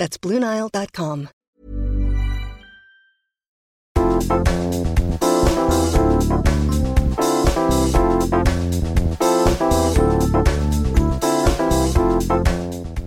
[0.00, 1.26] That's BlueNile.com.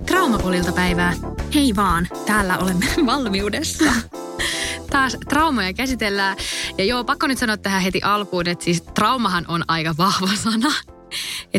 [0.05, 1.13] Traumapolilta päivää.
[1.55, 3.91] Hei vaan, täällä olemme valmiudessa.
[4.89, 6.37] Taas traumoja käsitellään.
[6.77, 10.73] Ja joo, pakko nyt sanoa tähän heti alkuun, että siis traumahan on aika vahva sana.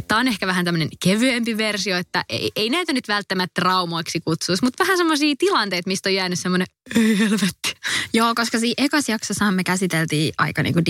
[0.09, 4.65] Tämä on ehkä vähän tämmöinen kevyempi versio, että ei, ei näitä nyt välttämättä traumoiksi kutsuisi,
[4.65, 6.67] mutta vähän semmoisia tilanteita, mistä on jäänyt semmoinen,
[7.19, 7.75] helvetti.
[8.13, 10.81] Joo, koska siinä ekas jaksossa me käsiteltiin aika niinku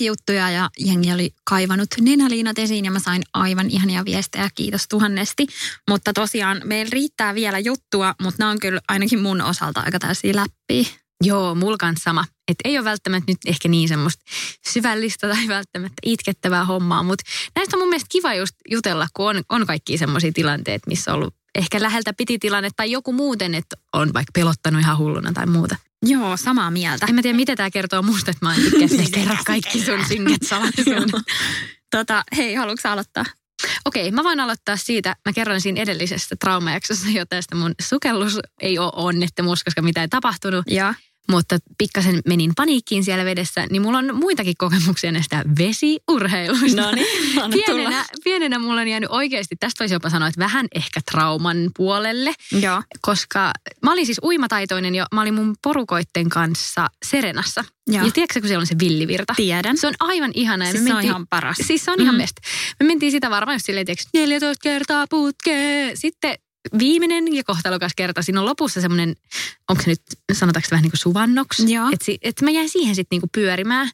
[0.00, 5.46] juttuja ja jengi oli kaivannut nenäliinat esiin ja mä sain aivan ihania viestejä, kiitos tuhannesti.
[5.90, 10.36] Mutta tosiaan meillä riittää vielä juttua, mutta nämä on kyllä ainakin mun osalta aika täysin
[10.36, 11.03] läppiä.
[11.24, 12.24] Joo, mulla kanssa sama.
[12.48, 14.24] Että ei ole välttämättä nyt ehkä niin semmoista
[14.68, 17.24] syvällistä tai välttämättä itkettävää hommaa, mutta
[17.56, 21.14] näistä on mun mielestä kiva just jutella, kun on, on kaikki semmoisia tilanteita, missä on
[21.14, 25.46] ollut ehkä läheltä piti tilanne tai joku muuten, että on vaikka pelottanut ihan hulluna tai
[25.46, 25.76] muuta.
[26.06, 27.06] Joo, samaa mieltä.
[27.08, 30.42] En mä tiedä, mitä tämä kertoo musta, että mä en tykkää kerro kaikki sun synkät
[30.42, 31.22] salaisuudet.
[31.96, 33.24] tota, hei, haluatko aloittaa?
[33.84, 35.16] Okei, mä voin aloittaa siitä.
[35.24, 40.08] Mä kerron siinä edellisessä traumajaksossa jo tästä mun sukellus ei ole onnettomuus, koska mitä ei
[40.08, 40.64] tapahtunut.
[40.70, 40.94] Ja
[41.28, 46.82] mutta pikkasen menin paniikkiin siellä vedessä, niin mulla on muitakin kokemuksia näistä vesiurheiluista.
[46.82, 47.06] No niin,
[47.66, 52.34] pienenä, pienenä mulla on jäänyt oikeasti, tästä voisi jopa sanoa, että vähän ehkä trauman puolelle.
[52.60, 52.82] Joo.
[53.00, 53.52] Koska
[53.82, 57.64] mä olin siis uimataitoinen ja mä olin mun porukoitten kanssa Serenassa.
[57.86, 58.04] Joo.
[58.04, 59.34] Ja tiedätkö, kun siellä on se villivirta?
[59.36, 59.76] Tiedän.
[59.76, 60.70] Se on aivan ihana.
[60.70, 61.56] Siis se on ihan paras.
[61.66, 62.20] Siis se on ihan mm.
[62.20, 62.36] best.
[62.80, 65.96] Me mentiin sitä varmaan just silleen, tiedätkö, 14 kertaa putkeen.
[65.96, 66.34] Sitten
[66.78, 68.22] viimeinen ja kohtalokas kerta.
[68.22, 69.16] Siinä on lopussa semmoinen,
[69.70, 70.02] onko se nyt,
[70.32, 71.72] sanotaanko vähän niin kuin suvannoksi?
[71.72, 71.88] Joo.
[71.92, 73.90] Että et mä jäin siihen sitten niin pyörimään.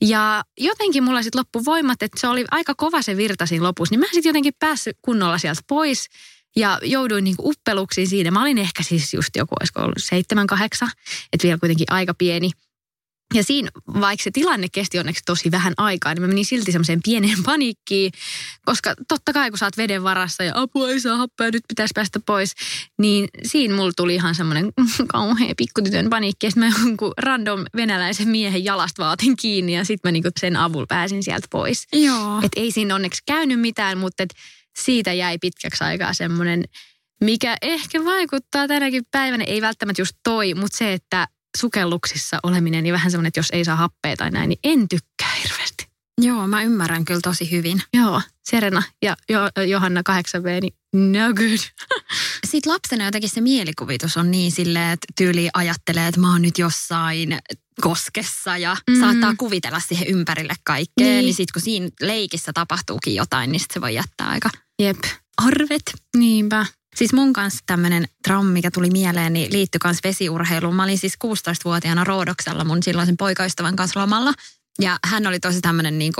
[0.00, 3.92] Ja jotenkin mulla sitten loppu voimat, että se oli aika kova se virta siinä lopussa.
[3.92, 6.08] Niin mä sitten jotenkin päässyt kunnolla sieltä pois
[6.56, 8.30] ja jouduin niin uppeluksiin siinä.
[8.30, 10.90] Mä olin ehkä siis just joku, olisiko ollut seitsemän, kahdeksan,
[11.32, 12.50] että vielä kuitenkin aika pieni.
[13.34, 13.70] Ja siinä,
[14.00, 18.12] vaikka se tilanne kesti onneksi tosi vähän aikaa, niin mä menin silti semmoiseen pieneen paniikkiin,
[18.64, 21.92] koska totta kai kun sä oot veden varassa ja apua ei saa happea, nyt pitäisi
[21.94, 22.54] päästä pois,
[22.98, 24.72] niin siinä mulla tuli ihan semmoinen
[25.12, 26.50] kauhea pikkutytön paniikki.
[26.50, 30.86] Sitten mä jonkun random venäläisen miehen jalasta vaatin kiinni ja sitten mä niinku sen avulla
[30.88, 31.86] pääsin sieltä pois.
[31.92, 32.40] Joo.
[32.42, 34.34] Et ei siinä onneksi käynyt mitään, mutta et
[34.78, 36.64] siitä jäi pitkäksi aikaa semmoinen,
[37.20, 42.92] mikä ehkä vaikuttaa tänäkin päivänä, ei välttämättä just toi, mutta se, että sukelluksissa oleminen niin
[42.92, 45.88] vähän semmoinen, että jos ei saa happea tai näin, niin en tykkää hirveästi.
[46.20, 47.82] Joo, mä ymmärrän kyllä tosi hyvin.
[47.94, 51.58] Joo, Serena ja jo- Johanna 8V, niin no good.
[52.50, 56.58] Sitten lapsena jotenkin se mielikuvitus on niin silleen, että tyyli ajattelee, että mä oon nyt
[56.58, 57.38] jossain
[57.80, 59.00] koskessa ja mm.
[59.00, 61.06] saattaa kuvitella siihen ympärille kaikkea.
[61.06, 64.98] Niin, niin sitten kun siinä leikissä tapahtuukin jotain, niin sit se voi jättää aika Jep.
[65.36, 65.82] arvet.
[66.16, 66.66] Niinpä.
[66.94, 70.74] Siis mun kanssa tämmöinen trauma, mikä tuli mieleen, niin liittyi myös vesiurheiluun.
[70.74, 74.32] Mä olin siis 16-vuotiaana Roodoksella mun silloisen poikaystävän kanssa lomalla.
[74.80, 76.12] Ja hän oli tosi tämmöinen niin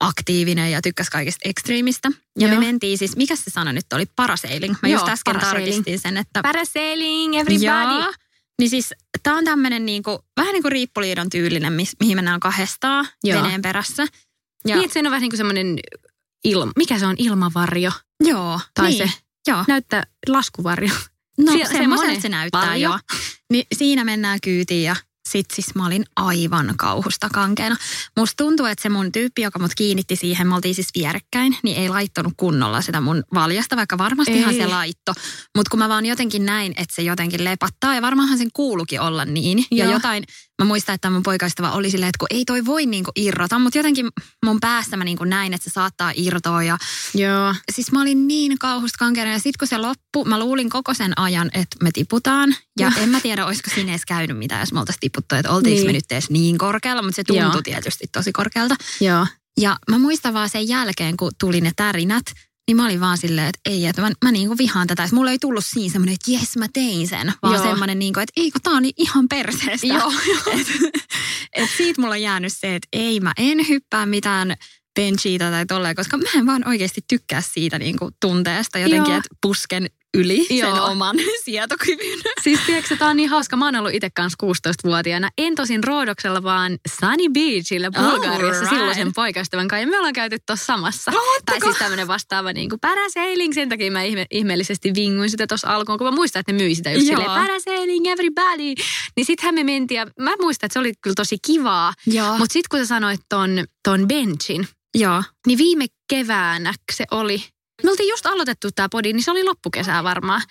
[0.00, 2.08] aktiivinen ja tykkäsi kaikista ekstriimistä.
[2.38, 2.60] Ja Joo.
[2.60, 4.74] me mentiin siis, mikä se sana nyt oli, parasailing.
[4.82, 5.66] Mä Joo, just äsken parasailing.
[5.66, 6.42] tarkistin sen, että...
[6.42, 8.00] Parasailing, everybody.
[8.00, 8.12] Joo.
[8.58, 13.08] Niin siis tää on tämmöinen niinku, vähän niin kuin riippuliidon tyylinen, mis, mihin mennään kahdestaan
[13.24, 13.42] Joo.
[13.42, 14.02] veneen perässä.
[14.02, 14.76] Ja.
[14.76, 15.78] Niin, että se on vähän niin kuin semmoinen
[16.44, 17.92] ilma, mikä se on, ilmavarjo
[18.24, 18.60] Joo.
[18.74, 19.08] tai niin.
[19.08, 19.14] se
[19.48, 19.64] Joo.
[19.68, 20.94] näyttää laskuvarjo.
[21.38, 22.88] No semmoiselta semmoinen se näyttää varjo.
[22.88, 22.98] joo.
[23.52, 24.96] Niin siinä mennään kyytiin ja
[25.28, 27.76] sit siis mä olin aivan kauhusta kankeena.
[28.16, 31.76] Musta tuntuu, että se mun tyyppi, joka mut kiinnitti siihen, me oltiin siis vierekkäin, niin
[31.76, 34.60] ei laittanut kunnolla sitä mun valjasta, vaikka varmastihan Ei.
[34.60, 35.12] se laitto.
[35.56, 39.24] Mutta kun mä vaan jotenkin näin, että se jotenkin lepattaa ja varmaanhan sen kuulukin olla
[39.24, 39.64] niin.
[39.70, 39.92] Ja Joo.
[39.92, 40.24] jotain,
[40.60, 43.78] mä muistan, että mun poikaistava oli silleen, että kun ei toi voi niinku irrota, mutta
[43.78, 44.08] jotenkin
[44.44, 46.78] mun päässä mä niinku näin, että se saattaa irtoa ja
[47.14, 47.54] Joo.
[47.72, 51.18] siis mä olin niin kauhusta kankeena ja sitten kun se loppui, mä luulin koko sen
[51.18, 52.54] ajan, että me tiputaan.
[52.78, 55.76] Ja en mä tiedä, olisiko siinä edes käynyt mitään, jos me oltaisiin tiputtu, että oltiinko
[55.76, 55.86] Niin.
[55.86, 57.62] me nyt edes niin korkealla, mutta se tuntui Joo.
[57.62, 58.76] tietysti tosi korkealta.
[59.00, 59.26] Joo.
[59.60, 62.24] Ja mä muistan vaan sen jälkeen, kun tuli ne tärinät,
[62.70, 65.04] niin mä olin vaan silleen, että ei, että mä, mä niinku vihaan tätä.
[65.04, 67.64] Et mulla ei tullut siinä semmoinen, että jes mä tein sen, vaan Joo.
[67.64, 69.86] semmoinen, niinku, että ei kun tää on niin ihan perseestä.
[69.94, 70.12] Joo,
[70.52, 70.66] et,
[71.52, 74.54] et siitä mulla on jäänyt se, että ei mä en hyppää mitään
[75.00, 79.18] benchiitä tai tolleen, koska mä en vaan oikeasti tykkää siitä niinku tunteesta jotenkin, Joo.
[79.18, 80.74] että pusken yli Joo.
[80.74, 82.18] sen oman sietokyvyn.
[82.42, 83.56] Siis tiedätkö, tämä on niin hauska.
[83.56, 85.30] Mä oon ollut itse kanssa 16-vuotiaana.
[85.38, 88.68] En tosin Roodoksella, vaan Sunny Beachillä Bulgariassa Alright.
[88.68, 89.80] silloisen poikaystävän kanssa.
[89.80, 91.10] Ja me ollaan käyty tuossa samassa.
[91.46, 93.54] Tai siis tämmöinen vastaava niin kuin parasailing.
[93.54, 96.74] Sen takia mä ihme, ihmeellisesti vinguin sitä tuossa alkuun, kun mä muistan, että ne myi
[96.74, 97.20] sitä just Joo.
[97.20, 98.74] silleen parasailing everybody.
[99.16, 101.92] Niin sittenhän me mentiin ja mä muistan, että se oli kyllä tosi kivaa.
[102.38, 105.22] Mutta sitten kun sä sanoit ton, ton benchin, Joo.
[105.46, 107.44] niin viime keväänä se oli,
[107.82, 110.42] me oltiin just aloitettu tämä podi, niin se oli loppukesää varmaan.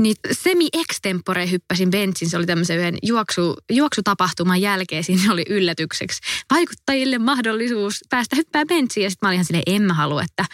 [0.00, 6.20] Niin semi extempore hyppäsin bensin, se oli tämmöisen yhden juoksu, juoksutapahtuman jälkeen, siinä oli yllätykseksi
[6.50, 9.04] vaikuttajille mahdollisuus päästä hyppää bensiin.
[9.04, 10.44] Ja sitten mä olin ihan silleen, en mä halua, että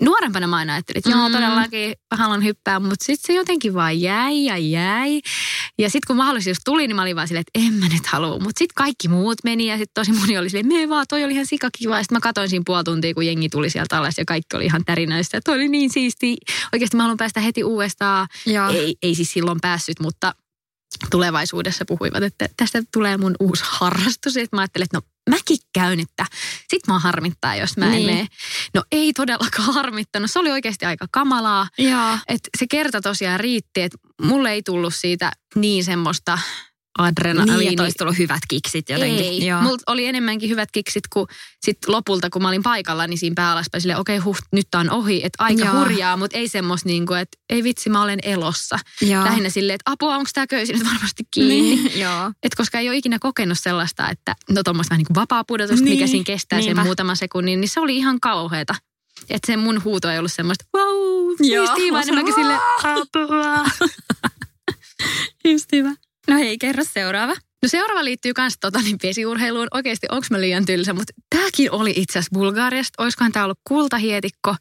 [0.00, 1.34] nuorempana mä aina ajattelin, että joo Mm.
[1.34, 5.20] todellakin haluan hyppää, mutta sitten se jotenkin vaan jäi ja jäi.
[5.78, 8.38] Ja sitten kun mahdollisuus tuli, niin mä olin vaan silleen, että en mä nyt halua.
[8.38, 11.32] Mutta sitten kaikki muut meni ja sitten tosi moni oli silleen, me vaan, toi oli
[11.32, 11.96] ihan sikakiva.
[11.96, 14.64] Ja sitten mä katsoin siinä puoli tuntia, kun jengi tuli sieltä alas ja kaikki oli
[14.64, 15.40] ihan tärinäistä.
[15.44, 16.36] Toi oli niin siisti.
[16.72, 18.28] Oikeasti mä haluan päästä heti uudestaan.
[18.46, 18.75] Joo.
[18.78, 20.34] Ei, ei siis silloin päässyt, mutta
[21.10, 24.36] tulevaisuudessa puhuivat, että tästä tulee mun uusi harrastus.
[24.36, 26.26] Että mä ajattelin, että no mäkin käyn, että
[26.68, 28.06] sit mä harmittaa, jos mä en Niin.
[28.06, 28.26] mene.
[28.74, 30.30] No ei todellakaan harmittanut.
[30.30, 31.68] Se oli oikeasti aika kamalaa.
[31.78, 32.18] Joo.
[32.28, 36.38] Et se kerta tosiaan riitti, että mulle ei tullut siitä niin semmoista
[36.98, 37.58] adrenaliini.
[37.58, 39.24] Niin, että olisi tullut hyvät kiksit jotenkin.
[39.24, 39.62] Ei, Joo.
[39.62, 41.26] mulla oli enemmänkin hyvät kiksit, kun
[41.60, 44.80] sit lopulta, kun mä olin paikalla, niin siinä pää alaspäin silleen, okei, huh, nyt tää
[44.80, 45.78] on ohi, että aika Joo.
[45.78, 48.78] hurjaa, mutta ei semmoista niin kuin, että ei vitsi, mä olen elossa.
[49.02, 49.24] Joo.
[49.24, 51.60] Lähinnä silleen, että apua, onko tämä köysi nyt varmasti kiinni.
[51.60, 52.32] Niin, joo.
[52.42, 55.84] Et koska ei ole ikinä kokenut sellaista, että no tuommoista vähän niin kuin vapaa pudotusta,
[55.84, 56.80] niin, mikä siinä kestää niinpä.
[56.80, 58.74] sen muutaman sekunnin, niin se oli ihan kauheata.
[59.30, 61.66] Että se mun huuto ei ollut semmoista, wow, Joo.
[61.66, 63.64] siistiä, vaan enemmänkin silleen, apua.
[65.52, 66.05] Just hyvä.
[66.28, 67.34] No hei, kerro seuraava.
[67.62, 69.68] No seuraava liittyy myös tota, niin vesiurheiluun.
[69.74, 73.02] Oikeasti, onko mä liian tylsä, mutta tämäkin oli itse asiassa Bulgariasta.
[73.02, 74.56] Olisikohan tämä ollut kultahietikko.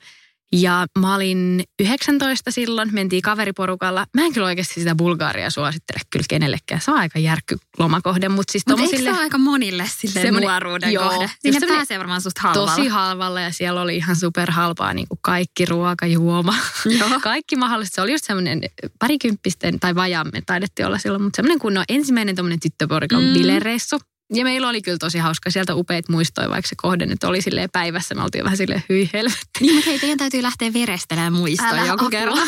[0.62, 4.08] Ja mä olin 19 silloin, mentiin kaveriporukalla.
[4.14, 6.82] Mä en kyllä oikeasti sitä Bulgaria suosittele kyllä kenellekään.
[6.82, 11.10] Se on aika järkky lomakohde, mutta siis eikö tommosille se aika monille sille nuoruuden joo.
[11.10, 11.24] kohde?
[11.24, 12.76] Just Sinne pääsee varmaan susta halvalla.
[12.76, 16.56] tosi halvalla ja siellä oli ihan superhalpaa niin kuin kaikki ruoka, juoma.
[17.00, 17.20] Joo.
[17.24, 17.96] Kaikki mahdollista.
[17.96, 18.62] Se oli just semmoinen
[19.00, 23.34] parikymppisten, tai vajaamme taidettiin olla silloin, mutta semmoinen kunnon ensimmäinen tyttöporukan mm.
[23.34, 24.00] bilereissu.
[24.34, 25.50] Ja meillä oli kyllä tosi hauska.
[25.52, 28.16] Sieltä upeat muistoja, vaikka se kohde nyt oli silleen päivässä.
[28.16, 29.60] Me oltiin vähän silleen hyi helvetti.
[29.62, 32.10] Niin, mutta hei, teidän täytyy lähteä verestelemään muistoja Älä joku apua.
[32.10, 32.48] kerran.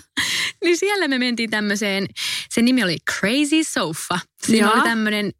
[0.64, 2.06] niin siellä me mentiin tämmöiseen,
[2.50, 4.18] se nimi oli Crazy Sofa.
[4.46, 4.74] Siinä Joo.
[4.74, 5.32] oli tämmöinen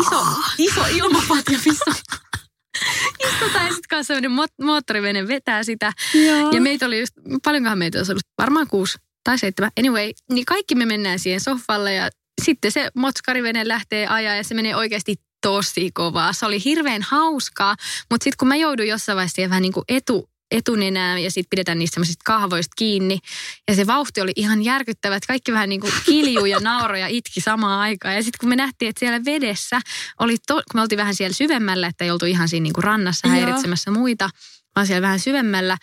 [0.00, 0.26] iso,
[0.58, 1.92] iso ilmapatja, missä
[3.28, 5.92] istutaan ja sitten kanssa semmoinen mo- moottorivene vetää sitä.
[6.14, 6.50] Joo.
[6.52, 7.14] Ja meitä oli just,
[7.44, 9.70] paljonkohan meitä olisi ollut, varmaan kuusi tai seitsemän.
[9.78, 12.10] Anyway, niin kaikki me mennään siihen sohvalle ja
[12.44, 16.32] sitten se motskarivene lähtee ajaa ja se menee oikeasti tosi kovaa.
[16.32, 17.76] Se oli hirveän hauskaa,
[18.10, 21.78] mutta sitten kun mä joudun jossain vaiheessa vähän niin kuin etu, etunenään ja sitten pidetään
[21.78, 23.18] niistä semmoisista kahvoista kiinni.
[23.68, 27.06] Ja se vauhti oli ihan järkyttävä, että kaikki vähän niin kuin kiljuu ja nauroi ja
[27.06, 28.14] itki samaan aikaan.
[28.14, 29.80] Ja sitten kun me nähtiin, että siellä vedessä
[30.20, 32.84] oli, to, kun me oltiin vähän siellä syvemmällä, että ei oltu ihan siinä niin kuin
[32.84, 33.36] rannassa Joo.
[33.36, 34.30] häiritsemässä muita,
[34.76, 35.76] vaan siellä vähän syvemmällä,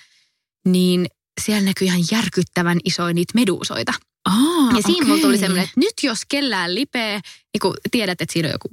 [0.66, 1.08] niin
[1.42, 3.94] siellä näkyi ihan järkyttävän isoja niitä meduusoita.
[4.26, 4.34] Aa,
[4.76, 5.22] Ja siinä mulla okei.
[5.24, 7.20] tuli semmoinen, että nyt jos kellään lipee,
[7.54, 8.68] niin kun tiedät, että siinä on joku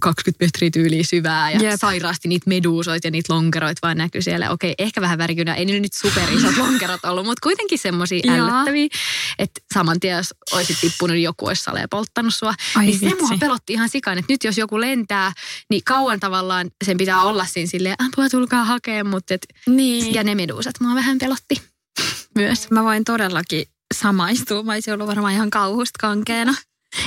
[0.00, 1.80] 20 metriä tyyliä syvää ja Jep.
[1.80, 4.50] sairaasti niitä meduusoita ja niitä lonkeroita vaan näkyy siellä.
[4.50, 8.36] Okei, ehkä vähän värikynä, ei niillä nyt superisot lonkerot ollut, mutta kuitenkin semmoisia Joo.
[8.36, 8.88] ällöttäviä,
[9.38, 12.54] että saman tien jos olisit tippunut, niin joku olisi saleen polttanut sua.
[12.74, 13.20] Ai niin se vitsi.
[13.20, 15.32] mua pelotti ihan sikaan, että nyt jos joku lentää,
[15.70, 20.14] niin kauan tavallaan sen pitää olla siinä silleen, apua tulkaa hakea, mutta et, Niin.
[20.14, 21.62] ja ne meduusat mua vähän pelotti
[22.38, 22.70] myös.
[22.70, 23.64] Mä voin todellakin
[23.94, 24.62] samaistua.
[24.62, 26.54] Mä olisin ollut varmaan ihan kauhusta kankeena.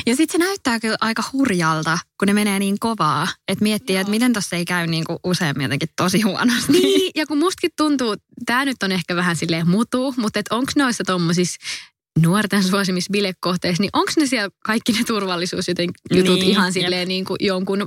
[0.06, 3.28] Ja sitten se näyttää kyllä aika hurjalta, kun ne menee niin kovaa.
[3.48, 6.72] Että miettii, että miten tossa ei käy niin kuin useammin jotenkin tosi huonosti.
[6.72, 10.72] Niin, ja kun mustakin tuntuu, tämä nyt on ehkä vähän silleen mutu, mutta et onko
[10.76, 11.60] noissa tommosissa
[12.22, 16.74] nuorten suosimissa bilekohteissa, niin onko ne siellä kaikki ne turvallisuusjutut Niin, ihan jep.
[16.74, 17.86] silleen niin kuin jonkun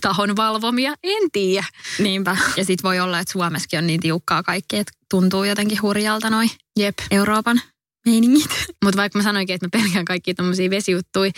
[0.00, 0.94] tahon valvomia?
[1.02, 1.66] En tiedä.
[1.98, 2.36] Niinpä.
[2.56, 6.46] Ja sitten voi olla, että Suomessakin on niin tiukkaa kaikki, että tuntuu jotenkin hurjalta noi
[6.78, 6.98] Jep.
[7.10, 7.60] Euroopan
[8.06, 8.50] meiningit.
[8.84, 11.30] Mutta vaikka mä sanoinkin, että mä pelkään kaikkia tommosia vesijuttuja,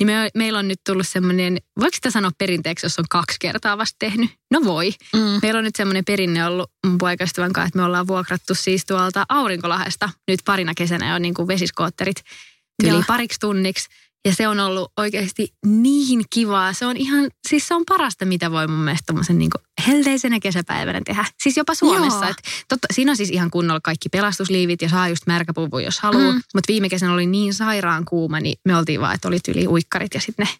[0.00, 3.78] niin me, meillä on nyt tullut semmoinen, voiko sitä sanoa perinteeksi, jos on kaksi kertaa
[3.78, 4.30] vasta tehnyt?
[4.50, 4.90] No voi.
[5.12, 5.38] Mm.
[5.42, 9.24] Meillä on nyt semmoinen perinne ollut mun poikaystävän kanssa, että me ollaan vuokrattu siis tuolta
[9.28, 12.22] Aurinkolahesta nyt parina kesänä jo niin kuin vesiskootterit
[12.82, 12.96] Joo.
[12.96, 13.88] yli pariksi tunniksi.
[14.26, 16.72] Ja se on ollut oikeasti niin kivaa.
[16.72, 19.50] Se on ihan, siis se on parasta, mitä voi mun mielestä tommosen niin
[19.86, 21.24] helteisenä kesäpäivänä tehdä.
[21.42, 22.28] Siis jopa Suomessa.
[22.28, 22.36] Et
[22.68, 26.32] totta, siinä on siis ihan kunnolla kaikki pelastusliivit ja saa just märkäpuvun, jos haluaa.
[26.32, 26.42] Mm.
[26.54, 30.14] Mutta viime kesänä oli niin sairaan kuuma, niin me oltiin vaan, että oli yli uikkarit
[30.14, 30.52] ja sitten ne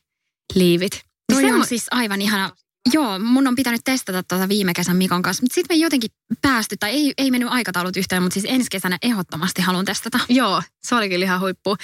[0.54, 0.92] liivit.
[0.92, 2.50] Niin Toi on semmo- siis aivan ihana.
[2.92, 6.11] Joo, mun on pitänyt testata tuota viime kesän Mikon kanssa, mutta sitten me jotenkin
[6.42, 10.18] päästy, tai ei, ei mennyt aikataulut yhteen, mutta siis ensi kesänä ehdottomasti haluan testata.
[10.28, 11.76] Joo, se olikin ihan huippu.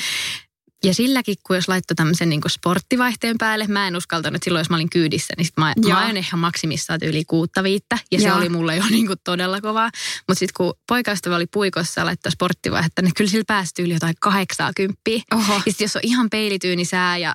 [0.85, 4.77] Ja silläkin, kun jos laittoi tämmöisen niin sporttivaihteen päälle, mä en uskaltanut silloin, jos mä
[4.77, 7.99] olin kyydissä, niin sit mä, mä ajan ihan maksimissaan yli kuutta viittä.
[8.11, 8.29] Ja Joo.
[8.29, 9.91] se oli mulle jo niin kuin todella kovaa.
[10.29, 14.15] Mutta sitten kun poikaystävä oli puikossa ja laittoi sporttivaihetta, niin kyllä sillä päästyi yli jotain
[14.21, 15.23] kahdeksaa kymppiä.
[15.35, 15.55] Oho.
[15.55, 17.35] Ja sitten jos on ihan peilityyni sää ja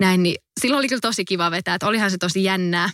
[0.00, 1.74] näin, niin silloin oli kyllä tosi kiva vetää.
[1.74, 2.90] Että olihan se tosi jännää.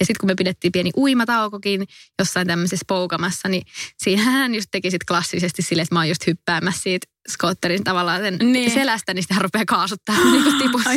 [0.00, 1.86] Ja sitten kun me pidettiin pieni uimataukokin
[2.18, 3.62] jossain tämmöisessä poukamassa, niin
[3.98, 8.20] siinä hän just teki sit klassisesti silleen, että mä oon just hyppäämässä siitä skootterin tavallaan
[8.20, 8.70] sen niin.
[8.70, 10.90] selästä, niin hän rupeaa kaasuttaa niin kuin tipussa.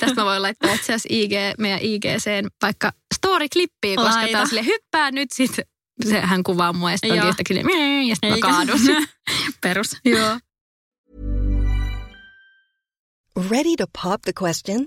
[0.00, 4.32] Tästä mä voin laittaa itse asiassa IG, meidän IGCen vaikka story-klippiä, koska Laita.
[4.32, 5.64] tää sille hyppää nyt sitten
[6.04, 8.80] se, hän kuvaa mua ja sitten ja sitten mä kaadun.
[9.62, 9.96] Perus.
[10.04, 10.38] Joo.
[13.50, 14.86] Ready to pop the question?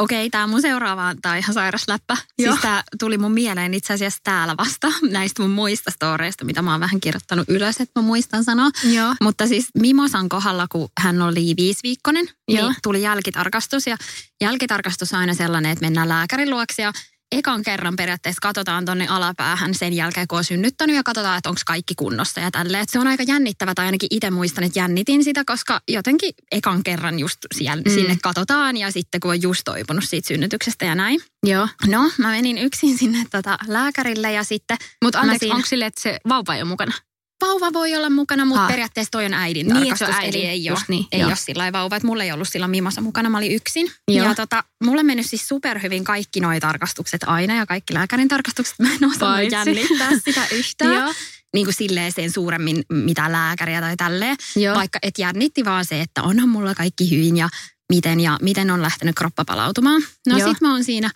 [0.00, 2.16] Okei, tämä mun seuraava tai ihan sairas läppä.
[2.42, 6.70] Siis tämä tuli mun mieleen itse asiassa täällä vasta näistä mun muista storeista, mitä mä
[6.70, 8.70] oon vähän kirjoittanut ylös, että mä muistan sanoa.
[8.92, 9.14] Joo.
[9.20, 13.86] Mutta siis Mimosan kohdalla, kun hän oli viisiviikkonen, niin tuli jälkitarkastus.
[13.86, 13.96] Ja
[14.40, 16.92] jälkitarkastus on aina sellainen, että mennään lääkärin luokse ja
[17.32, 21.60] ekan kerran periaatteessa katsotaan tonne alapäähän sen jälkeen, kun on synnyttänyt ja katsotaan, että onko
[21.66, 22.84] kaikki kunnossa ja tälleen.
[22.88, 27.18] Se on aika jännittävä tai ainakin itse muistan, että jännitin sitä, koska jotenkin ekan kerran
[27.18, 27.90] just siellä, mm.
[27.94, 31.20] sinne katsotaan ja sitten kun on just toipunut siitä synnytyksestä ja näin.
[31.46, 31.68] Joo.
[31.86, 34.76] No, mä menin yksin sinne tota lääkärille ja sitten...
[35.04, 35.54] Mutta anteeksi, siinä...
[35.54, 36.92] onko sille, että se vauva ei ole mukana?
[37.40, 38.68] Vauva voi olla mukana, mutta ha.
[38.68, 40.08] periaatteessa toi on äidin niin, tarkastus.
[40.08, 40.40] On äidin.
[40.40, 41.96] Eli ei, ole, niin, ei ole sillä vauva.
[41.96, 43.92] Että mulla ei ollut silloin Mimassa mukana, mä olin yksin.
[44.08, 44.26] Joo.
[44.26, 48.78] Ja tota, mulle mennyt siis superhyvin kaikki nuo tarkastukset aina ja kaikki lääkärin tarkastukset.
[48.78, 51.14] Mä en osannut jännittää sitä yhtään.
[51.54, 54.36] niin kuin silleen sen suuremmin mitä lääkäriä tai tälleen.
[54.56, 54.76] Joo.
[54.76, 57.48] Vaikka et jännitti vaan se, että onhan mulla kaikki hyvin ja
[57.88, 60.02] miten, ja miten on lähtenyt kroppa palautumaan.
[60.26, 61.10] No sit mä oon siinä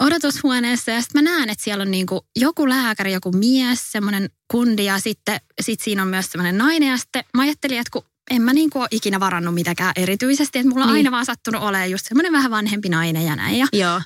[0.00, 4.84] odotushuoneessa ja sitten mä näen, että siellä on niinku joku lääkäri, joku mies, semmoinen kundi
[4.84, 6.88] ja sitten sit siinä on myös semmoinen nainen.
[6.88, 10.68] Ja sitten mä ajattelin, että kun en mä niinku ole ikinä varannut mitäkään erityisesti, että
[10.68, 10.96] mulla on niin.
[10.96, 13.58] aina vaan sattunut olemaan just semmoinen vähän vanhempi nainen ja näin.
[13.58, 14.00] Ja Joo.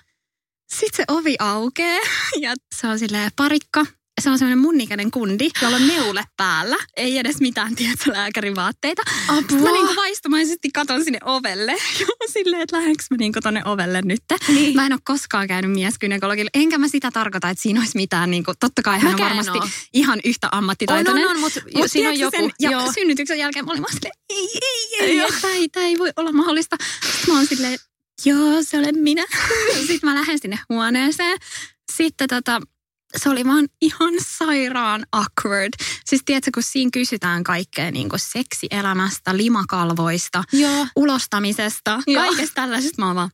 [0.73, 2.01] Sitten se ovi aukeaa
[2.41, 3.87] ja se on silleen parikka
[4.21, 6.77] se on semmoinen munnikäinen kundi, jolla on neule päällä.
[6.97, 9.03] Ei edes mitään, tiedätkö, lääkärin vaatteita.
[9.29, 9.59] Apua.
[9.59, 11.77] Mä niinku vaistomaisesti katon sinne ovelle.
[12.33, 14.23] Silleen, että lähdenkö mä niinku tonne ovelle nyt.
[14.49, 14.75] Niin.
[14.75, 16.51] Mä en ole koskaan käynyt mieskynekologille.
[16.55, 18.31] Enkä mä sitä tarkoita, että siinä olisi mitään.
[18.31, 19.71] Niinku, totta kai hän on varmasti ole.
[19.93, 21.25] ihan yhtä ammattitaitoinen.
[21.25, 22.37] On, on, on mutta mut siinä on joku.
[22.37, 22.93] Sen, ja joo.
[22.93, 26.13] synnytyksen jälkeen mä olin vaan silleen, ei, ei, ei, ei tämä ei, tämä ei voi
[26.17, 26.77] olla mahdollista.
[27.13, 27.79] Sitten mä oon silleen,
[28.25, 29.25] joo, se olen minä.
[29.87, 31.39] Sitten mä lähden sinne huoneeseen.
[31.97, 32.61] Sitten tota,
[33.17, 35.73] se oli vaan ihan sairaan awkward.
[36.05, 40.87] Siis tiedätkö, kun siinä kysytään kaikkea niin kuin seksielämästä, limakalvoista, Joo.
[40.97, 42.25] ulostamisesta, Joo.
[42.25, 43.05] kaikesta tällaisesta.
[43.05, 43.31] Mä vaan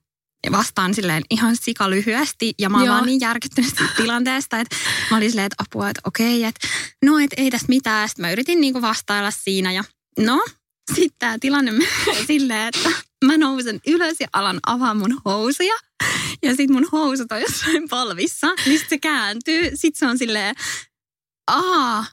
[0.52, 4.76] vastaan silleen ihan sika lyhyesti ja mä oon vaan niin järkyttynyt tilanteesta, että
[5.10, 6.68] mä olin silleen, että apua, että okei, että
[7.04, 8.08] no, että ei tässä mitään.
[8.08, 9.84] Sitten mä yritin niin kuin vastailla siinä ja
[10.18, 10.44] no,
[10.94, 12.90] sitten tämä tilanne menee silleen, että
[13.24, 15.74] mä nousen ylös ja alan avaa mun housuja.
[16.42, 18.46] Ja sit mun housut on jossain polvissa.
[18.66, 19.70] Niin se kääntyy.
[19.74, 20.54] Sit se on silleen,
[21.46, 22.04] aa,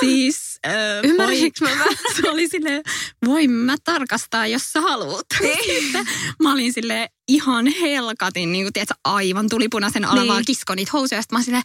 [0.00, 0.72] Siis, äh,
[1.04, 1.84] Ymmärsinkö mä
[2.16, 2.82] Se oli silleen,
[3.26, 5.26] voin mä tarkastaa, jos sä haluat.
[5.66, 6.06] Sitten
[6.42, 10.44] mä olin silleen ihan helkatin, niin kuin tiedätkö, aivan tulipunaisen alavaa niin.
[10.46, 11.22] kiskon niitä housuja.
[11.22, 11.62] Sitten mä silleen,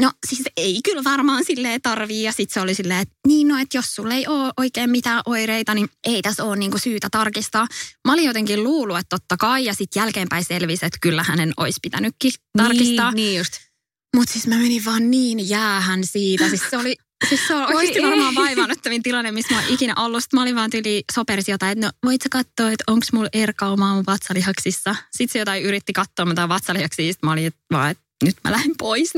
[0.00, 2.22] no siis ei kyllä varmaan silleen tarvii.
[2.22, 5.22] Ja sitten se oli silleen, että niin no, että jos sulle ei ole oikein mitään
[5.26, 7.66] oireita, niin ei tässä ole niinku syytä tarkistaa.
[8.04, 9.64] Mä olin jotenkin luullut, että totta kai.
[9.64, 13.12] Ja sitten jälkeenpäin selvisi, että kyllä hänen olisi pitänytkin tarkistaa.
[13.12, 13.52] Niin, niin just.
[14.16, 16.48] Mutta siis mä menin vaan niin jäähän siitä.
[16.48, 16.96] Siis se oli
[17.28, 18.04] Siis se on Oi oikeasti ei.
[18.10, 20.22] varmaan vaivaannuttavin tilanne, missä mä oon ikinä ollut.
[20.22, 23.28] Sitten mä olin vaan tyli soperisi jotain, että no voit sä katsoa, että onko mulla
[23.32, 24.96] erkaumaa mun vatsalihaksissa.
[25.10, 28.72] Sitten se jotain yritti katsoa jotain vatsalihaksia, sitten mä olin vaan, että nyt mä lähden
[28.78, 29.12] pois.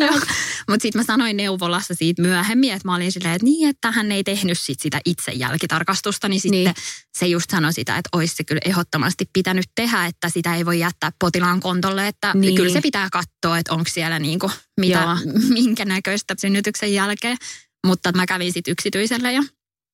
[0.68, 4.12] Mutta sitten mä sanoin neuvolassa siitä myöhemmin, että mä olin silleen, että niin, että hän
[4.12, 6.75] ei tehnyt sit sitä itse jälkitarkastusta, niin sitten Niin.
[7.18, 10.78] se just sanoi sitä, että olisi se kyllä ehdottomasti pitänyt tehdä, että sitä ei voi
[10.78, 12.40] jättää potilaan kontolle, että Niin.
[12.40, 12.54] niin.
[12.54, 15.16] kyllä se pitää katsoa, että onko siellä niinku mitä, Joo.
[15.49, 17.37] minkä näköistä synnytyksen jälkeen.
[17.84, 19.42] Mutta mä kävin sitten yksityisellä ja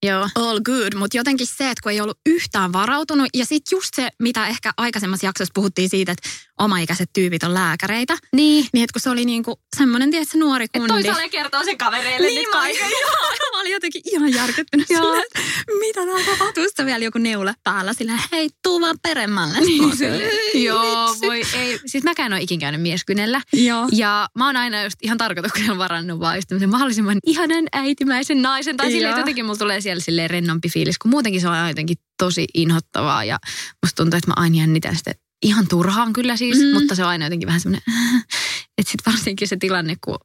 [0.07, 0.29] Joo.
[0.35, 4.09] all good, mutta jotenkin se, että kun ei ollut yhtään varautunut ja sitten just se,
[4.23, 6.29] mitä ehkä aikaisemmassa jaksossa puhuttiin siitä, että
[6.59, 8.67] omaikäiset tyypit on lääkäreitä, Niin.
[8.73, 10.89] niin että kun se oli niinku semmoinen, tiedätkö, nuori Et kundi.
[10.89, 12.91] toisaalta kertoo sen kavereille Niin, nyt kaiken.
[13.03, 15.03] joo, mä olin jotenkin ihan järkyttynyt Joo.
[15.03, 15.41] silleen, että
[15.79, 16.65] mitä täällä tapahtuu.
[16.65, 19.61] Sitten vielä joku neule päällä silleen, hei, tuu vaan peremmälle.
[19.61, 21.81] Niin, "Ei Joo, vitsi." voi ei.
[21.87, 23.41] Siis mäkään en ole ikin käynyt mieskynellä.
[23.53, 23.89] Joo.
[23.93, 28.77] Ja mä oon aina just ihan tarkoituksella varannut vaan just mahdollisimman ihanan äitimäisen naisen.
[28.77, 31.97] Tai silleen, että jotenkin mulla tulee siellä silleen rennompi fiilis, kun muutenkin se on jotenkin
[32.23, 33.25] tosi inhottavaa.
[33.25, 33.39] Ja
[33.85, 36.73] musta tuntuu, että mä aina jännitän sitä ihan turhaan kyllä siis, Mm.
[36.73, 37.83] mutta se on aina jotenkin vähän semmoinen,
[38.79, 40.19] että sit varsinkin se tilanne, kun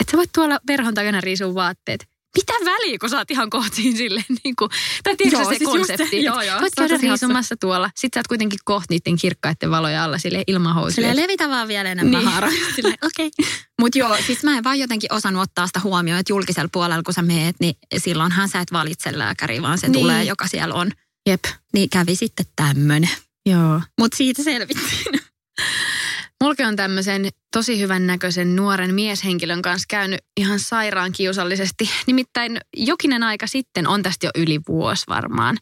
[0.00, 2.06] että sä voit tuolla verhon takana riisua vaatteet.
[2.36, 4.70] Mitä väliä, kun sä oot ihan kohtiin silleen, niin kuin,
[5.02, 7.90] tai tiedätkö Joo, se siis konsepti, joo, että joo, voit käydä riisumassa tuolla.
[7.96, 10.94] Sitten sä oot kuitenkin kohta niiden kirkkaiden valoja alla sille ilman housuja.
[10.94, 12.64] Silleen levitä vaan vielä enemmän Niin.
[12.76, 13.30] Silleen, okei.
[13.40, 13.52] Okay.
[13.80, 17.14] Mutta joo, siis mä en vaan jotenkin osannut ottaa sitä huomioon, että julkisella puolella kun
[17.14, 19.92] sä meet, niin silloinhan sä et valitse lääkäriä, vaan se Niin.
[19.92, 20.02] niin.
[20.02, 20.90] tulee, joka siellä on.
[21.28, 21.44] Jep.
[21.72, 23.10] Niin kävi sitten tämmönen.
[23.46, 23.80] Joo.
[24.00, 25.20] Mutta siitä selvittiin.
[26.44, 31.90] Mulke on tämmöisen tosi hyvän näköisen nuoren mieshenkilön kanssa käynyt ihan sairaan kiusallisesti.
[32.06, 35.56] Nimittäin jokinen aika sitten, on tästä jo yli vuosi varmaan,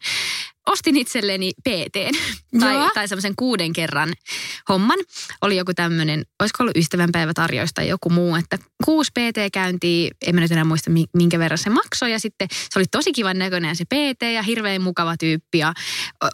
[0.67, 2.17] ostin itselleni PT
[2.61, 2.91] tai, Joo.
[2.95, 4.13] tai semmoisen kuuden kerran
[4.69, 4.99] homman.
[5.43, 10.53] Oli joku tämmöinen, olisiko ollut ystävänpäivätarjous tai joku muu, että kuusi PT-käyntiä, en mä nyt
[10.53, 12.13] enää muista mi- minkä verran se maksoi.
[12.13, 15.75] Ja sitten se oli tosi kivan näköinen se PT ja hirveän mukava tyyppi ja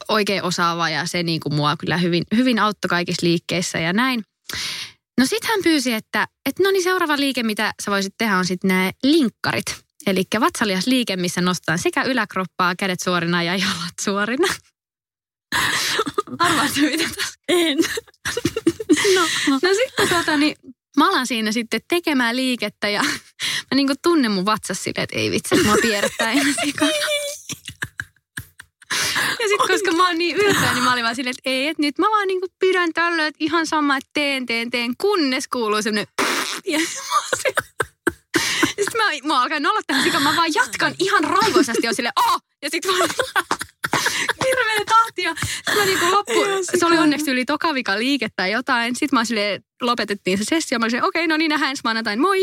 [0.08, 4.24] oikein osaava ja se niin kuin mua kyllä hyvin, hyvin auttoi kaikissa liikkeissä ja näin.
[5.18, 8.46] No sit hän pyysi, että, että no niin seuraava liike, mitä sä voisit tehdä, on
[8.46, 9.84] sitten nämä linkkarit.
[10.06, 14.54] Eli vatsalihasliike, missä nostetaan sekä yläkroppaa, kädet suorina ja jalat suorina.
[16.38, 17.38] Arvaatko mitä tässä?
[17.48, 17.78] En.
[19.14, 19.20] no.
[19.62, 20.56] No sitten tota, niin,
[20.96, 25.30] mä alan siinä sitten tekemään liikettä ja mä niinku tunnen mun vatsas silleen, että ei
[25.30, 26.92] vitsi, mua pierrettää ihan sikana.
[29.40, 31.82] Ja sitten koska mä oon niin ylpeä, niin mä olin vaan silleen, että ei, että
[31.82, 35.82] nyt mä vaan niinku pidän tällä, että ihan sama, että teen, teen, teen, kunnes kuuluu
[35.82, 36.06] semmoinen
[36.72, 36.78] ja
[38.66, 42.40] sitten mä, mä alkaa nolottaa sikan, mä vaan jatkan ihan raivoisasti ja silleen, oh!
[42.62, 43.10] Ja sitten vaan
[44.46, 46.32] hirveä tahti ja sit mä niinku loppu,
[46.78, 48.96] se oli onneksi yli toka vika liike tai jotain.
[48.96, 52.38] Sitten mä silleen, lopetettiin se sessio, mä olin okei, no niin nähdään ensi maanantain, moi!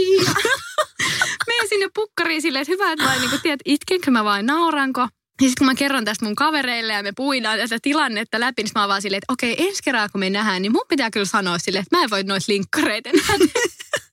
[1.48, 5.08] Menen sinne pukkariin silleen, että hyvä, että en niinku tiedä, että itkenkö mä vai nauranko.
[5.42, 8.72] Ja sitten kun mä kerron tästä mun kavereille ja me puidaan tätä tilannetta läpi, niin
[8.76, 11.26] mä oon vaan silleen, että okei, ensi kerralla kun me nähdään, niin mun pitää kyllä
[11.26, 13.10] sanoa silleen, että mä en voi noita linkkareita.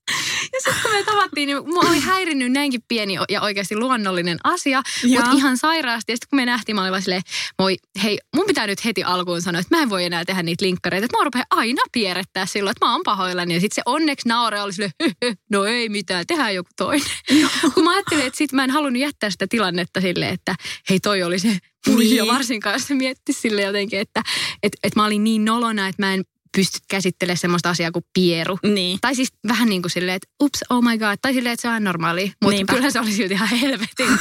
[0.57, 4.83] Ja sitten kun me tavattiin, niin mua oli häirinnyt näinkin pieni ja oikeasti luonnollinen asia,
[5.17, 6.13] mutta ihan sairaasti.
[6.13, 7.23] Ja sitten kun me nähtiin, mä olin vaan silleen,
[7.59, 10.65] moi, hei, mun pitää nyt heti alkuun sanoa, että mä en voi enää tehdä niitä
[10.65, 11.05] linkkareita.
[11.05, 13.55] Että mä rupean aina pierrettää silloin, että mä oon pahoillani.
[13.55, 17.07] Ja sitten se onneksi naure oli silleen, "Höh, höh, no ei mitään, tehdään joku toinen.
[17.75, 20.55] kun mä ajattelin, että sit mä en halunnut jättää sitä tilannetta silleen, että
[20.91, 21.59] hei toi oli se
[21.99, 22.27] Niin.
[22.27, 24.23] varsinkaan jos se mietti sille jotenkin, että
[24.63, 26.25] et, et mä olin niin nolona, että mä en
[26.57, 28.59] pysty käsittelemään semmoista asiaa kuin pieru.
[28.63, 28.99] Niin.
[29.01, 31.19] Tai siis vähän niin kuin silleen, että ups, oh my god.
[31.23, 32.33] Tai silleen, että se on normaali.
[32.45, 34.09] Mutta kyllä se oli silti ihan helvetin.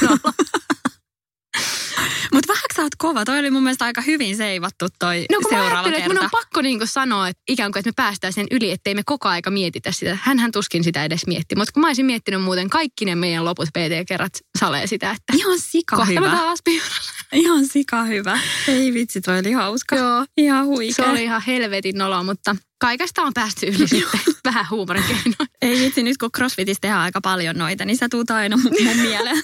[2.32, 3.24] Mutta vähän sä oot kova.
[3.24, 6.14] Toi oli mun mielestä aika hyvin seivattu toi No kun mä seuraava ajattelin, että mun
[6.20, 6.24] kerta.
[6.36, 9.02] on pakko niin kuin sanoa, että ikään kuin, että me päästään sen yli, ettei me
[9.06, 10.18] koko aika mietitä sitä.
[10.22, 11.56] Hänhän tuskin sitä edes mietti.
[11.56, 15.58] Mutta kun mä olisin miettinyt muuten kaikki ne meidän loput PT-kerrat salee sitä, että Ihan
[15.58, 16.30] sika kohta hyvä.
[16.30, 17.10] taas piirralla.
[17.36, 18.38] Ihan sika hyvä.
[18.68, 19.96] Ei vitsi, toi oli hauska.
[19.96, 20.26] Joo.
[20.36, 21.04] Ihan huikea.
[21.04, 24.20] Se oli ihan helvetin noloa, mutta kaikesta on päästy yli sitten.
[24.44, 25.04] Vähän huumorin.
[25.62, 28.72] Ei vitsi, nyt kun CrossFitissä tehdään aika paljon noita, niin sä tuut aina mun,
[29.02, 29.42] mieleen.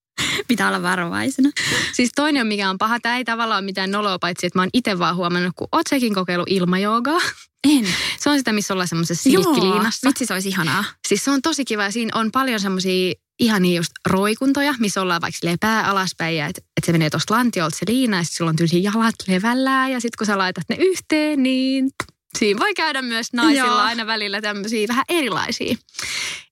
[0.48, 1.50] Pitää olla varovaisena.
[1.92, 4.70] Siis toinen, mikä on paha, tämä ei tavallaan ole mitään noloa, paitsi että mä oon
[4.72, 7.20] itse vaan huomannut, kun oot sekin kokeillut ilmajoogaa.
[7.68, 7.86] En.
[8.18, 10.08] Se on sitä, missä ollaan semmoisessa silkkiliinassa.
[10.08, 10.84] vitsi se olisi ihanaa.
[11.08, 15.20] Siis se on tosi kiva ja siinä on paljon semmoisia ihania just roikuntoja, missä ollaan
[15.20, 18.36] vaikka silleen pää alaspäin ja että et se menee tuosta lantiolta se liina ja sitten
[18.36, 21.90] sulla on tyyli jalat levällään ja sitten kun sä laitat ne yhteen, niin
[22.38, 23.78] siinä voi käydä myös naisilla Joo.
[23.78, 25.76] aina välillä tämmöisiä vähän erilaisia.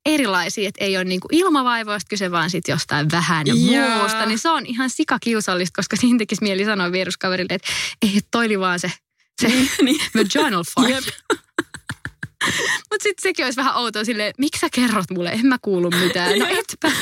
[0.06, 3.98] Erilaisia, että ei ole niinku ilmavaivoista kyse, vaan sitten jostain vähän Joo.
[3.98, 4.26] muusta.
[4.26, 7.68] Niin se on ihan sikakiusallista, koska siinä tekisi mieli sanoa vieruskaverille, että
[8.02, 8.92] ei, toi oli vaan se,
[9.42, 9.48] se
[9.82, 10.00] niin.
[10.16, 10.90] vaginal fart.
[10.90, 11.04] Jep.
[12.90, 16.38] Mutta sitten sekin olisi vähän outoa silleen, miksi sä kerrot mulle, en mä kuulu mitään.
[16.38, 16.92] No etpä.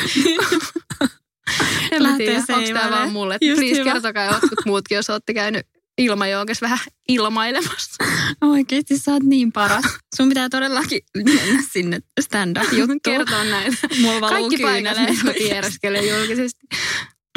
[1.92, 3.38] en mä tiedä, onko tämä vaan mulle.
[3.40, 3.92] Just Please hyvä.
[3.92, 5.66] kertokaa jotkut muutkin, jos olette käynyt
[5.98, 8.04] ilmajoukessa vähän ilmailemassa.
[8.40, 9.84] Oikeasti sä oot niin paras.
[10.16, 13.00] Sun pitää todellakin mennä sinne stand-up-juttuun.
[13.02, 13.78] Kertoa näin.
[14.00, 14.98] Mulla Kaikki paikat,
[15.38, 16.66] tiedäskelen julkisesti.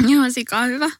[0.08, 0.90] Joo, sika hyvä.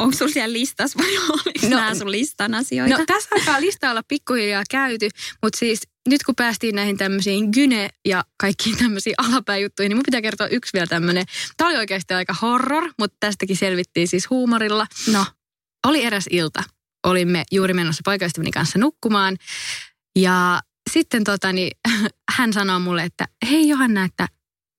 [0.00, 2.98] Onko sulla siellä listassa vai oliko No- nämä sun listan asioita?
[2.98, 5.08] No tässä alkaa lista olla pikkuhiljaa käyty,
[5.42, 10.22] mutta siis nyt kun päästiin näihin tämmöisiin gyne ja kaikkiin tämmöisiin alapäijuttuihin, niin mun pitää
[10.22, 11.24] kertoa yksi vielä tämmöinen.
[11.56, 14.86] Tämä oli oikeasti aika horror, mutta tästäkin selvittiin siis huumorilla.
[15.12, 15.26] no.
[15.86, 16.62] Oli eräs ilta.
[17.06, 19.36] Olimme juuri menossa poikaystäväni kanssa nukkumaan.
[20.18, 20.60] Ja
[20.90, 21.70] sitten tota, niin,
[22.36, 24.28] hän sanoo mulle, että hei Johanna, että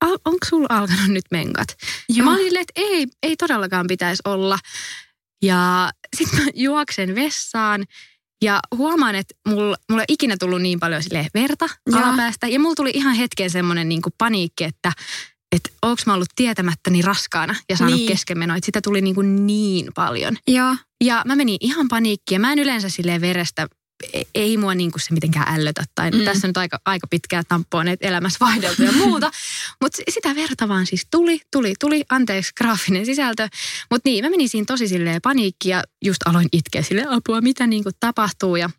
[0.02, 1.68] onko sulla alkanut nyt menkat?
[2.16, 4.60] Ja mä olin että ei, ei todellakaan pitäisi olla.
[5.42, 7.84] Ja sitten mä juoksen vessaan
[8.44, 12.00] ja huomaan, että mulla, mulla ei ikinä tullut niin paljon silleen verta Joo.
[12.04, 12.48] alapäästä.
[12.48, 14.92] Ja mulla tuli ihan hetken semmoinen niin paniikki, että
[15.56, 18.08] että onko mä ollut tietämättäni raskaana ja saanut Niin.
[18.08, 18.58] keskenmenoa.
[18.58, 20.38] Että sitä tuli niin, kuin niin paljon.
[20.48, 20.76] Joo.
[21.04, 23.68] Ja mä menin ihan paniikkiin ja mä en yleensä silleen verestä,
[24.36, 25.84] ei mua niinku se mitenkään ällötä.
[25.96, 26.24] Tai Mm.
[26.26, 29.32] tässä on nyt aika, aika pitkää tamponeet elämässä vaihdeltu ja muuta.
[29.82, 32.04] Mutta sitä verta vaan siis tuli, tuli, tuli.
[32.10, 33.48] Anteeksi graafinen sisältö.
[33.92, 37.68] Mutta niin, mä menin siinä tosi silleen paniikkiin ja just aloin itkeä silleen apua, mitä
[37.68, 38.56] niinku tapahtuu.
[38.56, 38.70] Ja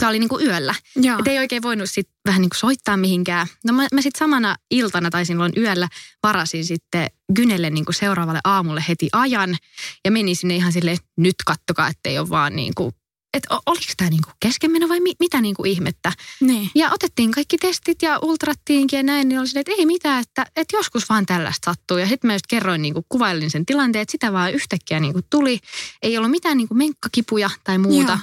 [0.00, 0.74] Tämä oli niinku yöllä.
[0.96, 1.18] Joo.
[1.18, 3.46] Et ei oikein voinut sit vähän niinku soittaa mihinkään.
[3.64, 5.88] No mä, mä sitten samana iltana tai silloin yöllä
[6.22, 9.56] varasin sitten Gynelle niinku seuraavalle aamulle heti ajan.
[10.04, 12.92] Ja menin sinne ihan silleen, nyt kattokaa, ettei ole vaan niinku,
[13.34, 16.12] että oliko tämä niinku keskenmeno vai mi, mitä niinku ihmettä.
[16.40, 16.70] Niin.
[16.74, 20.46] Ja otettiin kaikki testit ja ultrattiinkin ja näin, niin oli silleen, että ei mitään, että,
[20.56, 21.98] että joskus vaan tällaista sattuu.
[21.98, 25.58] Ja sitten mä just kerroin, niinku, kuvailin sen tilanteen, että sitä vaan yhtäkkiä niinku tuli.
[26.02, 28.12] Ei ollut mitään niinku menkkakipuja tai muuta.
[28.12, 28.18] Joo.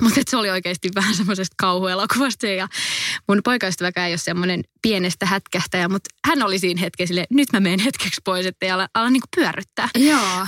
[0.00, 2.68] Mutta se oli oikeasti vähän semmoisesta kauhuelokuvasta ja
[3.28, 7.60] mun poikaystäväkään ei ole semmoinen pienestä hätkähtäjä, mutta hän oli siinä hetkessä silleen, nyt mä
[7.60, 9.88] menen hetkeksi pois, ettei ala, ala niinku pyörryttää.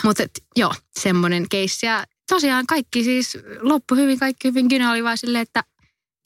[0.04, 0.22] Mutta
[0.56, 1.86] joo, semmoinen keissi.
[1.86, 4.66] Ja tosiaan kaikki siis loppu hyvin, kaikki hyvin.
[4.66, 5.64] Gyne oli vaan silleen, että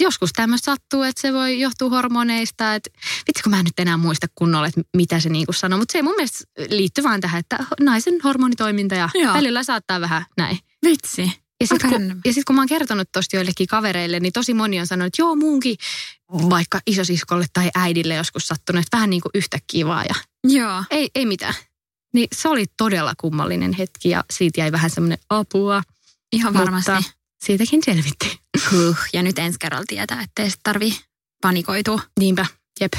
[0.01, 2.75] joskus tämmöistä sattuu, että se voi johtua hormoneista.
[2.75, 2.91] Että
[3.29, 5.79] vitsi, kun mä en nyt enää muista kunnolla, että mitä se niinku sanoo.
[5.79, 9.35] Mutta se mun mielestä liittyy vaan tähän, että naisen hormonitoiminta ja Joo.
[9.35, 10.59] välillä saattaa vähän näin.
[10.87, 11.33] Vitsi.
[11.61, 14.81] Ja sitten kun, ja sit, kun mä oon kertonut tosta joillekin kavereille, niin tosi moni
[14.81, 15.77] on sanonut, että joo muunkin
[16.33, 20.85] vaikka isosiskolle tai äidille joskus sattunut, että vähän niin kuin yhtäkkiä vaan ja Joo.
[20.91, 21.55] ei, ei mitään.
[22.15, 25.83] Niin se oli todella kummallinen hetki ja siitä jäi vähän semmoinen apua.
[26.33, 26.91] Ihan varmasti.
[26.93, 27.11] Mutta
[27.45, 28.39] siitäkin selvittiin.
[28.71, 28.97] Huh.
[29.13, 30.97] Ja nyt ensi kerralla tietää, ettei tarvi
[31.43, 32.01] panikoitua.
[32.21, 32.47] Niinpä,
[32.81, 32.93] jep.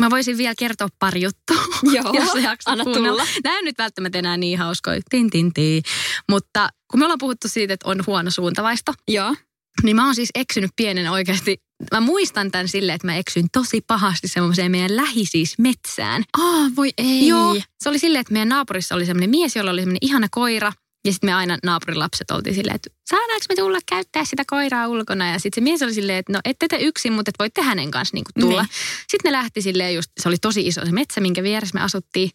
[0.00, 2.12] Mä voisin vielä kertoa pari juttua, Joo.
[2.14, 3.26] jos jaksat Anna tulla.
[3.44, 5.00] Nämä nyt välttämättä enää niin hauskoja.
[5.10, 5.82] Tin, tin, tin.
[6.28, 9.34] Mutta kun me ollaan puhuttu siitä, että on huono suuntavaisto, Joo.
[9.82, 11.56] niin mä oon siis eksynyt pienen oikeasti.
[11.92, 16.24] Mä muistan tämän silleen, että mä eksyin tosi pahasti semmoiseen meidän lähi siis metsään.
[16.38, 17.28] Aa, voi ei.
[17.28, 20.72] Joo, se oli silleen, että meidän naapurissa oli semmoinen mies, jolla oli semmoinen ihana koira.
[21.04, 24.88] Ja sitten me aina naapurin lapset oltiin silleen, että saadaanko me tulla käyttää sitä koiraa
[24.88, 25.30] ulkona.
[25.30, 27.90] Ja sitten se mies oli silleen, että no ette te yksin, mutta et voitte hänen
[27.90, 28.62] kanssa niinku tulla.
[28.62, 28.70] Niin.
[29.08, 32.30] Sitten ne lähti silleen just, se oli tosi iso se metsä, minkä vieressä me asuttiin.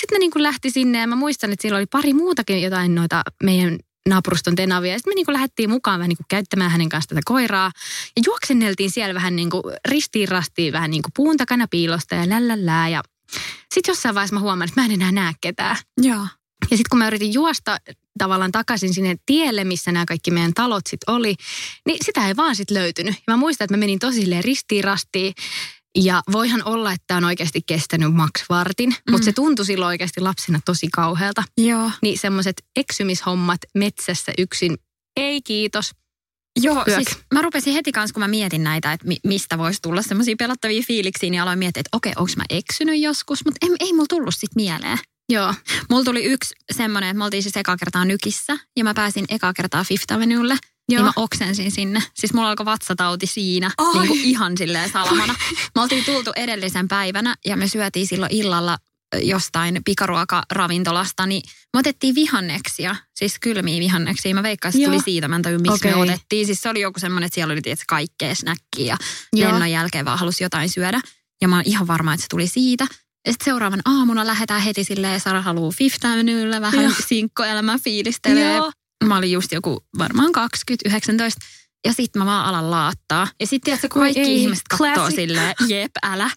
[0.00, 3.22] Sitten ne niinku lähti sinne ja mä muistan, että siellä oli pari muutakin jotain noita
[3.42, 4.92] meidän naapuruston tenavia.
[4.92, 7.70] Ja sitten me niinku lähdettiin mukaan vähän niinku käyttämään hänen kanssa tätä koiraa.
[8.16, 12.88] Ja juoksenneltiin siellä vähän niinku ristiin rastiin vähän niinku puun takana piilosta ja lällällää.
[12.88, 13.02] Ja
[13.74, 15.76] sitten jossain vaiheessa mä huomaan, että mä en enää näe ketään.
[16.02, 16.26] Joo.
[16.70, 17.78] Ja sitten kun mä yritin juosta
[18.18, 21.34] tavallaan takaisin sinne tielle, missä nämä kaikki meidän talot sitten oli,
[21.86, 23.14] niin sitä ei vaan sitten löytynyt.
[23.14, 25.34] Ja mä muistan, että mä menin tosi ristiin rastiin.
[26.04, 29.10] Ja voihan olla, että tämä on oikeasti kestänyt maks vartin, mm.
[29.10, 31.42] mutta se tuntui silloin oikeasti lapsena tosi kauhealta.
[31.58, 31.90] Joo.
[32.02, 34.76] Niin semmoiset eksymishommat metsässä yksin,
[35.16, 35.90] ei kiitos.
[36.62, 37.02] Joo, Yök.
[37.02, 40.34] siis mä rupesin heti kanssa, kun mä mietin näitä, että mi- mistä voisi tulla semmoisia
[40.38, 44.06] pelottavia fiiliksiä, niin aloin miettiä, että okei, onko mä eksynyt joskus, mutta ei, ei mulla
[44.08, 44.98] tullut sit mieleen.
[45.28, 45.54] Joo,
[45.90, 49.52] Mulla tuli yksi semmoinen, että me oltiin siis eka kertaa Nykissä ja mä pääsin eka
[49.52, 50.56] kertaa Fifth Avenuelle.
[50.88, 51.02] Joo.
[51.02, 52.02] Niin mä oksensin sinne.
[52.14, 53.92] Siis mulla alkoi vatsatauti siinä, Ai.
[53.94, 55.34] niin kuin ihan silleen salamana.
[55.74, 58.78] Me oltiin tultu edellisen päivänä ja me syötiin silloin illalla
[59.22, 61.42] jostain pikaruokaravintolasta, niin
[61.74, 64.34] me otettiin vihanneksia, siis kylmiä vihanneksia.
[64.34, 66.02] Mä veikkaan, että tuli siitä, mä en tajua, miksi me Okei.
[66.02, 66.46] otettiin.
[66.46, 68.96] Siis se oli joku semmoinen, että siellä oli tietysti kaikkea snäkkiä ja
[69.32, 69.52] Joo.
[69.52, 71.00] lennon jälkeen vaan halusi jotain syödä.
[71.40, 72.86] Ja mä oon ihan varma, että se tuli siitä.
[73.26, 76.92] Ja sitten seuraavan aamuna lähdetään heti silleen, Sara haluaa Fifth Avenuelle vähän Joo.
[77.06, 78.56] sinkkoelämää fiilistelee.
[78.56, 78.72] Joo.
[79.04, 81.40] Mä olin just joku varmaan 20, 19.
[81.86, 83.28] Ja sitten mä vaan alan laattaa.
[83.40, 86.30] Ja sitten tiedätkö, kaikki ei, ihmiset katsoo silleen, jep, älä.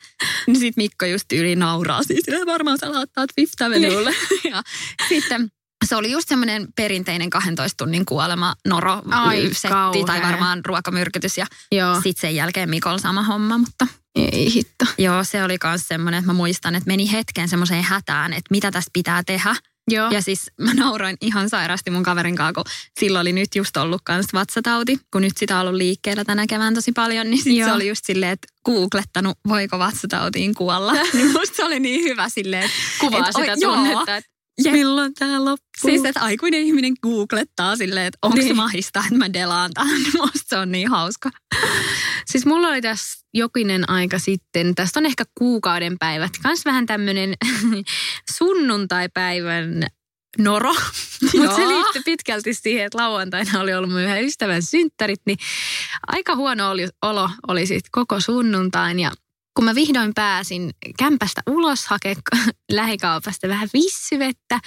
[0.47, 4.15] Niin sitten Mikko just yli nauraa siis silleen, varmaan sä laattaat Fifth Avenuelle.
[4.52, 4.63] ja
[5.10, 5.52] sitten
[5.86, 10.06] se oli just semmoinen perinteinen 12 tunnin kuolema, noro, Ai, setti kauhea.
[10.06, 11.96] tai varmaan ruokamyrkytys ja Joo.
[11.96, 14.86] sitten sen jälkeen Mikol sama homma, mutta Ei hitto.
[14.98, 18.72] joo, se oli myös semmoinen, että mä muistan, että meni hetken semmoiseen hätään, että mitä
[18.72, 19.56] tässä pitää tehdä.
[19.92, 20.12] Joo.
[20.12, 22.63] Ja siis mä nauroin ihan sairaasti mun kaverin kanssa, kun
[23.00, 26.74] silloin oli nyt just ollut kans vatsatauti, kun nyt sitä on ollut liikkeellä tänä kevään
[26.74, 27.70] tosi paljon, niin sit Joo.
[27.70, 30.94] se oli just silleen, että googlettanut, voiko vatsatautiin kuolla.
[31.13, 33.76] niin musta se oli niin hyvä silleen, että Kuvaa et oi- sitä joo.
[33.76, 34.30] tunnetta, että
[34.65, 34.74] Jep.
[34.74, 35.60] milloin tää loppuu.
[35.82, 38.56] Siis, että aikuinen ihminen googlettaa silleen, että onko se Niin.
[38.56, 40.02] mahista, että mä delaan tämän.
[40.17, 41.30] Musta se on niin hauska.
[42.26, 47.34] Siis mulla oli tässä jokinen aika sitten, tästä on ehkä kuukauden päivät, kans vähän tämmönen
[48.38, 49.84] sunnuntaipäivän
[50.38, 50.74] noro.
[51.39, 51.69] Mutta se Joo.
[51.69, 55.38] liittyy pitkälti siihen, että lauantaina oli ollut mun yhden ystävän synttärit, niin
[56.08, 59.12] aika huono oli, olo oli sitten koko sunnuntain ja
[59.60, 62.13] kun mä vihdoin pääsin kämpästä ulos hakea
[62.72, 64.60] lähikaupasta vähän vissyvettä,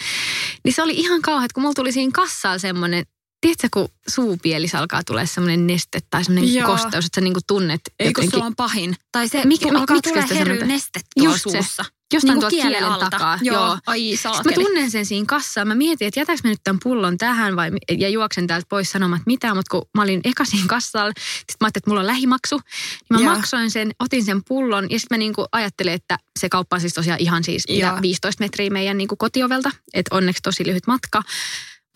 [0.64, 3.04] niin se oli ihan kauhean, että kun mulla tuli siinä kassalla semmoinen,
[3.42, 6.66] tiedätkö, kun suupielissä alkaa tulee semmoinen neste tai semmoinen Joo.
[6.70, 8.96] kosteus, että sä niinku tunnet Ei jotenkin- se on pahin.
[9.12, 10.68] Tai se Mik- Mik, mi- alkaa miksi tulla hery sanotaan?
[10.68, 11.50] neste tuolla Just se.
[11.50, 11.84] suussa.
[12.14, 13.10] jostain Niinku tuolta kielen kielen alta.
[13.10, 13.38] takaa.
[13.42, 13.78] Joo.
[13.86, 14.64] Ai Sitten mä saakeli.
[14.64, 15.68] tunnen sen siinä kassaan.
[15.68, 19.16] Mä mietin, että jätäks mä nyt tämän pullon tähän vai, ja juoksen täältä pois sanomaan,
[19.20, 22.06] että mitä, mutta kun mä olin eka siinä kassalla, sitten mä ajattelin, että mulla on
[22.06, 23.34] lähimaksu, niin mä Joo.
[23.36, 26.94] maksoin sen, otin sen pullon ja sitten mä niinku ajattelin, että se kauppa on siis
[26.94, 27.98] tosiaan ihan siis mitä, Joo.
[28.02, 31.22] 15 metriä meidän niinku kotiovelta, että onneksi tosi lyhyt matka.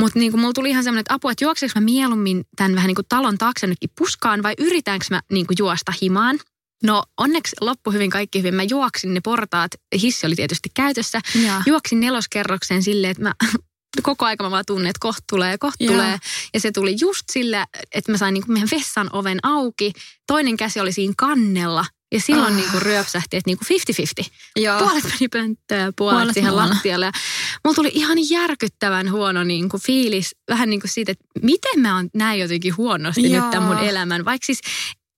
[0.02, 3.02] Mutta niinku mulla tuli ihan semmoinen, että apua, että juokseeko mä mieluummin tämän vähän niinku
[3.08, 6.38] talon taakse nytkin puskaan vai yritäänkö mä niinku juosta himaan.
[6.82, 8.54] No onneksi loppu hyvin kaikki hyvin.
[8.54, 9.70] Mä juoksin ne portaat,
[10.02, 11.20] hissi oli tietysti käytössä.
[11.46, 11.62] Joo.
[11.66, 13.34] Juoksin neloskerrokseen silleen, että mä
[14.02, 15.92] koko aika mä vaan tunnen, että kohta tulee, kohta Joo.
[15.92, 16.18] tulee.
[16.54, 19.92] Ja se tuli just sillä, että mä sain niinku meidän vessan oven auki.
[20.26, 21.84] Toinen käsi oli siinä kannella.
[22.12, 22.56] Ja silloin Ah.
[22.56, 23.64] niinku ryöpsähti, että niinku
[24.24, 24.30] 50-50.
[24.56, 24.78] Joo.
[24.78, 27.06] Puolet meni pönttöön ja puolet, Puolet siihen lattialle.
[27.06, 27.12] Ja
[27.64, 30.36] mulla tuli ihan järkyttävän huono niinku fiilis.
[30.50, 33.42] Vähän niin kuin siitä, että miten mä oon näin jotenkin huonosti Joo.
[33.42, 34.24] nyt tämän mun elämän.
[34.24, 34.60] Vaikka siis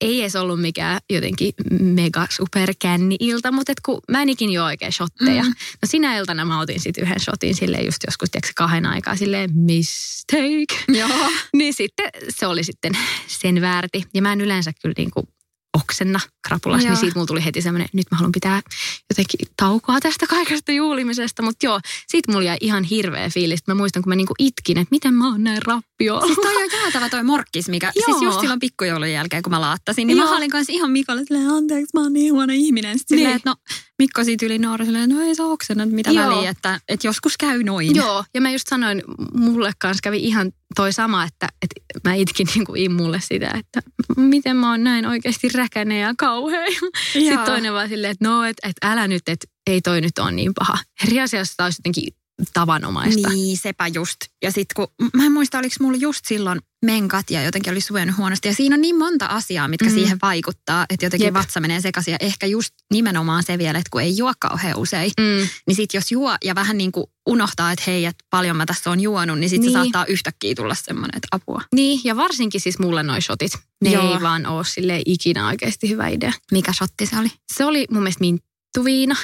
[0.01, 2.73] ei edes ollut mikään jotenkin mega super
[3.21, 5.43] ilta, mutta et kun mä en ikin juo oikein shotteja.
[5.43, 5.49] Mm.
[5.49, 9.51] No sinä iltana mä otin sitten yhden shotin silleen just joskus, tiedätkö, kahden aikaa silleen
[9.55, 10.85] mistake.
[10.99, 11.31] Joo.
[11.57, 12.93] Niin sitten se oli sitten
[13.27, 14.05] sen väärti.
[14.15, 15.27] Ja mä en yleensä kyllä niin kuin
[15.75, 16.93] oksenna krapulassa, Joo.
[16.93, 18.63] niin siitä mulla tuli heti semmoinen, nyt mä haluan pitää
[19.11, 21.43] jotenkin taukoa tästä kaikesta juhlimisesta.
[21.43, 23.61] Mutta joo, siitä mulla jäi ihan hirveä fiilis.
[23.67, 26.21] Mä muistan, kun mä niinku itkin, että miten mä oon näin rappio.
[26.27, 28.05] Siis toi on jäätävä toi morkkis, mikä Joo.
[28.05, 30.31] siis just silloin pikkujoulun jälkeen, kun mä laattasin, niin Joo.
[30.31, 32.99] mä olin kanssa ihan Mikolle silleen, anteeksi, mä oon niin huono ihminen.
[32.99, 33.37] Sitten silleen, Niin.
[33.37, 33.57] että no,
[33.99, 36.31] Mikko siitä yli naura silleen, no ei oksena, että mitä Joo.
[36.31, 37.97] väliä, että, että joskus käy noin.
[37.97, 39.03] Joo, ja mä just sanoin,
[39.35, 43.91] mulle kanssa kävi ihan toi sama, että, että mä itkin niin kuin immulle sitä, että
[44.17, 46.67] miten mä oon näin oikeasti räkäinen ja kauhea.
[47.13, 50.33] Sitten toinen vaan silleen, että no, että, että älä nyt, että ei toi nyt ole
[50.33, 50.79] niin paha.
[51.07, 52.18] Eri asia, jos tää olisi jotenkin
[52.55, 53.29] tavanomaista.
[53.29, 54.17] Niin, sepä just.
[54.43, 58.17] Ja sitten kun, mä en muista, oliko mulla just silloin menkat ja jotenkin oli syönyt
[58.17, 58.49] huonosti.
[58.49, 59.95] Ja siinä on niin monta asiaa, mitkä Mm.
[59.95, 61.35] siihen vaikuttaa, että jotenkin Jep.
[61.35, 62.13] Vatsa menee sekaisin.
[62.13, 65.49] Ja ehkä just nimenomaan se vielä, että kun ei juo kauhean usein, Mm.
[65.67, 68.91] niin sitten jos juo ja vähän niin kuin unohtaa, että hei, että paljon mä tässä
[68.91, 69.73] on juonut, niin sitten Niin.
[69.73, 71.63] se saattaa yhtäkkiä tulla semmoinen, että apua.
[71.75, 73.53] Niin, ja varsinkin siis mulle noi shotit.
[73.85, 74.15] Ne Joo.
[74.15, 76.33] ei vaan ole sille ikinä oikeasti hyvä idea.
[76.53, 77.29] Mikä shotti se oli?
[77.55, 79.17] Se oli mun mielestä minttuviina.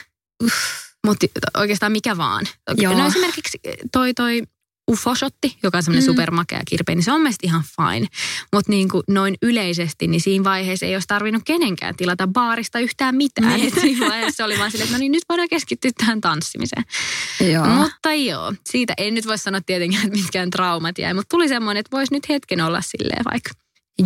[1.04, 2.46] Mutta oikeastaan mikä vaan.
[2.76, 2.98] Joo.
[2.98, 3.58] No esimerkiksi
[3.92, 4.42] toi toi
[4.90, 6.12] ufoshotti, joka on semmoinen Mm.
[6.12, 8.06] supermakea kirpe, niin se on mielestäni ihan fine.
[8.52, 13.16] Mutta niin kuin noin yleisesti, niin siinä vaiheessa ei olisi tarvinnut kenenkään tilata baarista yhtään
[13.16, 13.60] mitään.
[13.60, 13.68] Niin.
[13.68, 16.84] Et siinä vaiheessa oli vaan silleen, että no niin, nyt voidaan keskittyä tähän tanssimiseen.
[17.52, 17.66] Joo.
[17.66, 21.80] Mutta joo, siitä en nyt voi sanoa tietenkään, että mitkään traumat jäi, mutta tuli semmoinen,
[21.80, 23.50] että voisi nyt hetken olla silleen vaikka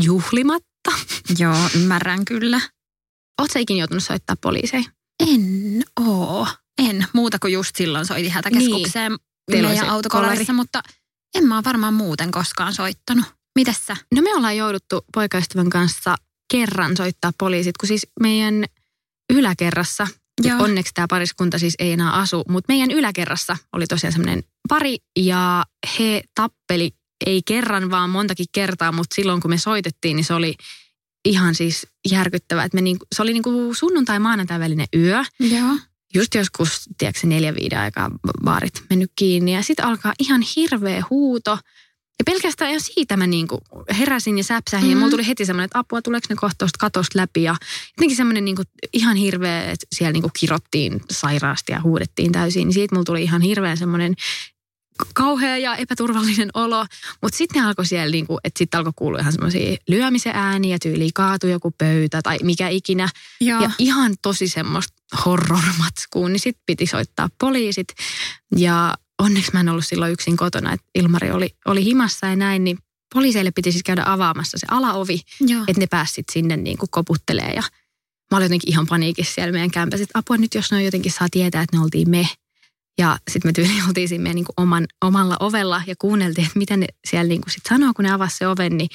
[0.03, 0.93] juhlimatta.
[1.39, 2.61] Joo, ymmärrän kyllä.
[3.41, 4.85] Oletko ikinä joutunut soittaa poliisei?
[5.33, 6.47] En oo.
[6.79, 7.07] En.
[7.13, 9.13] Muuta kuin just silloin soitin hätäkeskukseen
[9.51, 9.65] Niin.
[9.65, 10.57] Meidän autokollarissa, kollari.
[10.57, 10.83] mutta
[11.35, 13.25] en mä oo varmaan muuten koskaan soittanut.
[13.59, 13.97] Mitäs sä?
[14.15, 16.17] No me ollaan jouduttu poikaystävän kanssa
[16.53, 18.65] kerran soittaa poliisit, kun siis meidän
[19.33, 20.09] yläkerrassa,
[20.45, 20.63] Joo.
[20.63, 25.65] onneksi tämä pariskunta siis ei enää asu, mutta meidän yläkerrassa oli tosiaan semmoinen pari ja
[25.99, 26.91] he tappeli
[27.27, 30.55] ei kerran vaan montakin kertaa, mutta silloin kun me soitettiin, niin se oli
[31.25, 32.65] ihan siis järkyttävää.
[32.65, 35.25] Että me niinku, se oli niinku sunnuntai maanantai välinen yö.
[35.41, 35.77] Joo.
[36.15, 38.11] Just joskus, tiedätkö, neljä viiden aikaa
[38.45, 41.51] baarit mennyt kiinni ja sitten alkaa ihan hirveä huuto.
[42.19, 43.61] Ja pelkästään jo siitä mä niinku
[43.99, 44.91] heräsin ja säpsähin mm.
[44.91, 47.43] ja mulla tuli heti semmoinen, että apua, tuleeko ne kohta tuosta katosta läpi.
[47.43, 47.57] Ja
[47.97, 52.65] jotenkin semmoinen niinku ihan hirveä, että siellä niinku kirottiin sairaasti ja huudettiin täysin.
[52.65, 54.15] Niin siitä mulla tuli ihan hirveän semmoinen
[55.15, 56.87] kauhea ja epäturvallinen olo.
[57.23, 61.11] Mutta sitten ne alkoi siellä, niinku, että sitten alkoi kuulua ihan semmoisia lyömisen ääniä, tyyliin
[61.15, 63.09] kaatui joku pöytä tai mikä ikinä.
[63.41, 63.63] Joo.
[63.63, 64.95] Ja ihan tosi semmoista
[65.27, 67.89] horror-matskuun, niin sitten piti soittaa poliisit.
[68.57, 72.65] Ja onneksi mä en ollut silloin yksin kotona, että Ilmari oli, oli himassa ja näin,
[72.65, 72.79] niin
[73.15, 75.65] poliiseille piti siis käydä avaamassa se alaovi, Joo.
[75.69, 77.63] että ne pääsit sinne niin kuin koputtelee ja
[78.31, 81.29] mä olin jotenkin ihan paniikissa siellä meidän kämpässä, että apua nyt jos ne jotenkin saa
[81.31, 82.29] tietää, että ne oltiin me.
[82.99, 86.59] Ja sitten me tyyliin oltiin siinä meidän niin kuin oman, omalla ovella ja kuunneltiin, että
[86.59, 88.89] mitä ne siellä niin kuin sit sanoo, kun ne avasi se oven, niin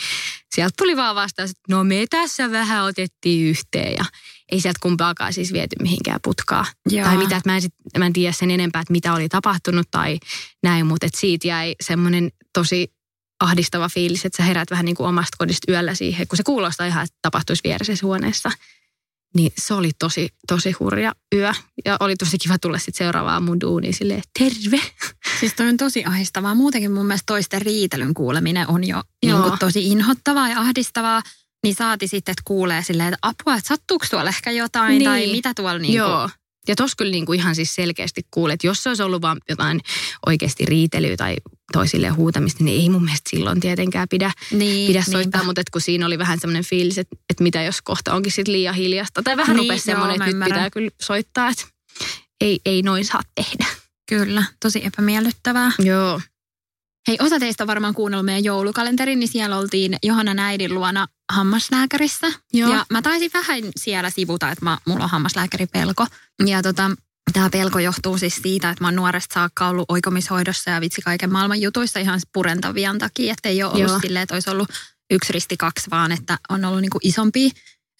[0.56, 4.06] sieltä tuli vaan vastaus, että no me tässä vähän otettiin yhteen ja
[4.52, 6.66] ei sieltä kumpaakaan siis viety mihinkään putkaa.
[6.90, 7.06] Joo.
[7.06, 9.88] Tai mitä, että mä en, sit, mä en tiedä sen enempää, että mitä oli tapahtunut
[9.92, 10.20] tai
[10.64, 12.94] näin, mutta että siitä jäi semmoinen tosi
[13.40, 16.88] ahdistava fiilis, että sä herät vähän niin kuin omasta kodista yöllä siihen, kun se kuulostaa
[16.88, 18.52] ihan, että tapahtuisi vieressä huoneessa.
[19.34, 21.52] Niin se oli tosi, tosi hurja yö.
[21.86, 24.82] Ja oli tosi kiva tulla sitten seuraavaan mun duuniin silleen, terve.
[25.40, 26.56] Siis toi on tosi ahdistavaa.
[26.56, 31.22] Muutenkin mun mielestä toisten riitelyn kuuleminen on jo niin tosi inhottavaa ja ahdistavaa.
[31.64, 35.04] Niin saati sitten, että kuulee silleen, että apua, että sattuuko tuolla ehkä jotain Niin.
[35.04, 36.30] tai mitä tuolla niin Joo.
[36.68, 39.38] Ja tossa kyllä niin kuin ihan siis selkeästi kuulet, että jos se olisi ollut vaan
[39.50, 39.82] jotain
[40.26, 41.36] oikeasti riitelyä tai
[41.72, 45.12] toisille huutamista, niin ei mun mielestä silloin tietenkään pidä, niin, pidä niinpä.
[45.12, 45.44] soittaa.
[45.44, 48.52] Mutta et kun siinä oli vähän semmoinen fiilis, että, että mitä jos kohta onkin sitten
[48.52, 49.24] liian hiljasta.
[49.24, 50.56] Tai vähän Niin, rupesi semmoinen, että nyt ymmärrän.
[50.58, 51.66] pitää kyllä soittaa, että
[52.42, 53.66] ei, ei noin saa tehdä.
[54.10, 55.72] Kyllä, tosi epämiellyttävää.
[55.80, 56.22] Joo.
[57.08, 62.28] Hei, osa teistä on varmaan kuunnellut meidän joulukalenterin, niin siellä oltiin Johanna äidin luona hammaslääkärissä.
[62.54, 62.74] Joo.
[62.74, 66.08] Ja mä taisin vähän siellä sivuta, että mä, mulla on hammaslääkäripelko.
[66.46, 66.92] Ja tota,
[67.34, 71.32] tämä pelko johtuu siis siitä, että mä oon nuoresta saakka ollut oikomishoidossa ja vitsi kaiken
[71.32, 73.34] maailman jutuissa ihan purentavian takia.
[73.34, 74.00] Että ei ole ollut Joo.
[74.00, 74.70] silleen, että olisi ollut
[75.12, 77.50] yksi risti kaksi, vaan että on ollut niinku isompia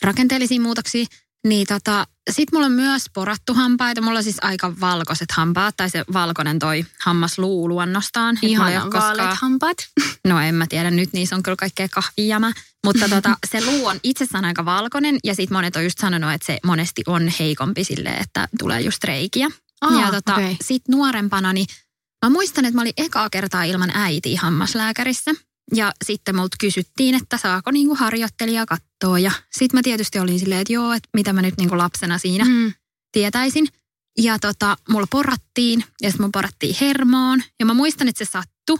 [0.04, 1.06] rakenteellisia muutoksia.
[1.48, 4.02] Niin tota, sit mulla on myös porattu hampaita.
[4.02, 8.38] Mulla on siis aika valkoiset hampaat, tai se valkoinen toi hammasluu luonnostaan.
[8.42, 9.78] Ihan vaaleat hampaat.
[10.28, 12.52] No en mä tiedä, nyt niissä on kyllä kaikkea kahvijama.
[12.86, 16.46] Mutta tota, se luu on itsessään aika valkoinen ja sitten monet on just sanonut, että
[16.46, 19.48] se monesti on heikompi silleen, että tulee just reikiä.
[19.82, 20.58] Aa, ja tota, okei.
[20.64, 21.66] sitten nuorempana, niin
[22.26, 25.32] mä muistan, että mä olin ekaa kertaa ilman äitiä hammaslääkärissä.
[25.76, 29.20] Ja sitten multa kysyttiin, että saako niinku harjoittelija katsoa.
[29.20, 32.46] Ja sitten mä tietysti olin silleen, että joo, että mitä mä nyt niinku lapsena siinä
[32.46, 32.74] Mm.
[33.12, 33.68] tietäisin.
[34.18, 37.44] Ja tota, mulla porattiin ja sitten mulla porattiin hermoon.
[37.60, 38.78] Ja mä muistan, että se sattui.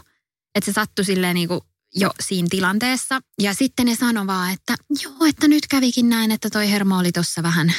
[0.54, 1.60] Että se sattui silleen niin kuin
[1.94, 3.20] jo siinä tilanteessa.
[3.42, 7.12] Ja sitten ne sanoi vaan, että joo, että nyt kävikin näin, että toi hermo oli
[7.12, 7.74] tuossa vähän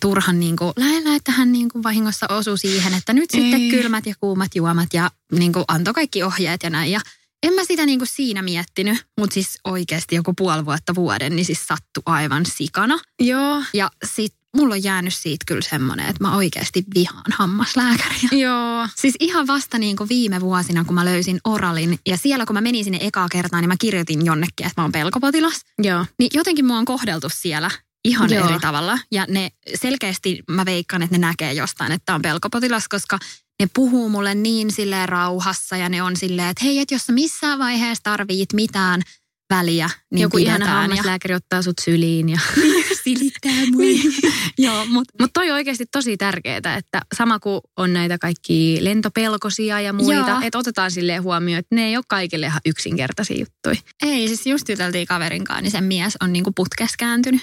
[0.00, 3.40] turhan niin kuin lähellä, että hän niin kuin vahingossa osui siihen, että nyt Ei.
[3.40, 6.92] sitten kylmät ja kuumat juomat ja niin kuin antoi kaikki ohjeet ja näin.
[6.92, 7.00] Ja
[7.42, 11.46] en mä sitä niin kuin siinä miettinyt, mutta siis oikeasti joku puoli vuotta vuoden, niin
[11.46, 12.98] siis sattui aivan sikana.
[13.20, 13.62] Joo.
[13.74, 18.28] Ja sit mulla on jäänyt siitä kyllä semmoinen, että mä oikeasti vihaan hammaslääkäriä.
[18.46, 18.88] Joo.
[18.94, 22.60] Siis ihan vasta niin kuin viime vuosina, kun mä löysin oralin ja siellä kun mä
[22.60, 25.60] menin sinne ekaa kertaa, niin mä kirjoitin jonnekin, että mä oon pelkopotilas.
[25.78, 26.06] Joo.
[26.18, 27.70] Niin jotenkin mua on kohdeltu siellä
[28.04, 28.48] ihan Joo.
[28.48, 28.98] eri tavalla.
[29.12, 33.18] Ja ne selkeästi mä veikkaan, että ne näkee jostain, että on pelkopotilas, koska
[33.60, 37.12] ne puhuu mulle niin silleen rauhassa ja ne on silleen, että hei, että jos sä
[37.12, 39.02] missään vaiheessa tarvit mitään
[39.50, 40.76] väliä, niin Joku ihana pidetään.
[40.76, 42.38] Ja hammaslääkäri ottaa sut syliin ja
[43.04, 43.82] silittää mua.
[44.58, 49.80] Joo, mutta Mutta toi on oikeasti tosi tärkeää, että sama kuin on näitä kaikki lentopelkosia
[49.80, 53.76] ja muita, että otetaan silleen huomioon, että ne ei ole kaikille ihan yksinkertaisia juttuja.
[54.02, 57.42] Ei, siis just juteltiin kaverin kanssa, niin sen mies on niinku putkessa kääntynyt.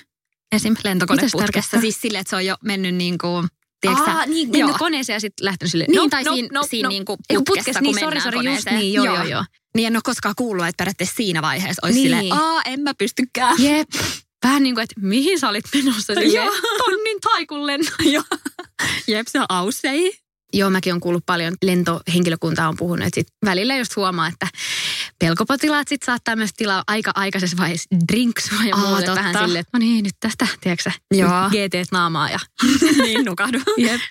[0.56, 0.76] Esim.
[0.84, 1.82] Lentokoneputkessa.
[1.82, 3.28] Siis silleen, että se on jo mennyt niinku,
[3.84, 4.58] tiedätkö Aa, niin, joo.
[4.68, 6.90] mennyt koneeseen ja sitten lähtenyt silleen, Niin, no, tai no, siinä, no, siinä no.
[6.90, 9.44] niinku Ei, kun putkessa, kun niin, mennään sori, sori, just niin, joo, joo, joo.
[9.76, 12.10] Niin en ole koskaan kuullut, että periaatteessa siinä vaiheessa olisi Niin.
[12.10, 13.56] silleen, aa, en mä pystykään.
[13.60, 13.90] Jep.
[14.46, 16.52] Vähän niin kuin, että mihin sä olit menossa silleen, Joo.
[16.78, 17.94] tonnin taikun lennon.
[18.14, 18.24] Joo.
[19.08, 20.18] Jep, se on aussei.
[20.54, 24.48] Joo, mäkin on kuullut paljon, lentohenkilökunta on puhunut, että sit välillä just huomaa, että
[25.20, 28.96] pelkopotilaat sit saattaa myös tilaa aika aikaisessa vaiheessa drinksua ja muuta.
[28.96, 29.16] totta.
[29.16, 31.50] Vähän silleen, että no niin, nyt tästä, tiedätkö Joo.
[31.50, 32.40] GT naamaa ja
[33.04, 33.58] niin, nukahdu.
[33.78, 34.02] Jep.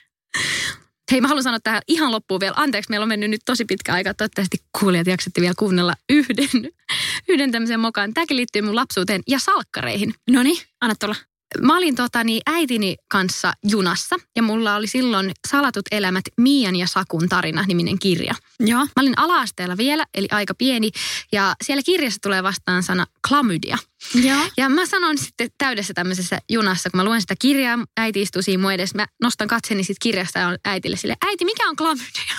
[1.13, 2.55] Hei, mä haluan sanoa tähän ihan loppuun vielä.
[2.57, 4.15] Anteeksi, meillä on mennyt nyt tosi pitkä aika.
[4.15, 6.49] Toivottavasti kuulijat jaksatte vielä kuunnella yhden,
[7.29, 8.15] yhden tämmöisen mokan.
[8.15, 10.15] Tämäkin liittyy mun lapsuuteen ja salkkareihin.
[10.31, 11.15] No niin, anna tulla.
[11.61, 16.87] Mä olin tota, niin, äitini kanssa junassa ja mulla oli silloin Salatut elämät Mian ja
[16.87, 18.35] Sakun tarina niminen kirja.
[18.61, 18.81] Joo.
[18.81, 20.91] Mä olin ala-asteella vielä, eli aika pieni,
[21.33, 23.79] ja siellä kirjassa tulee vastaan sana klamydia.
[24.15, 24.49] Joo.
[24.57, 28.63] Ja mä sanon sitten täydessä tämmöisessä junassa, kun mä luen sitä kirjaa, äiti istuu siinä
[28.63, 32.37] mun edessä, mä nostan katseeni siitä kirjasta ja on äitille sille, äiti, mikä on klamydia?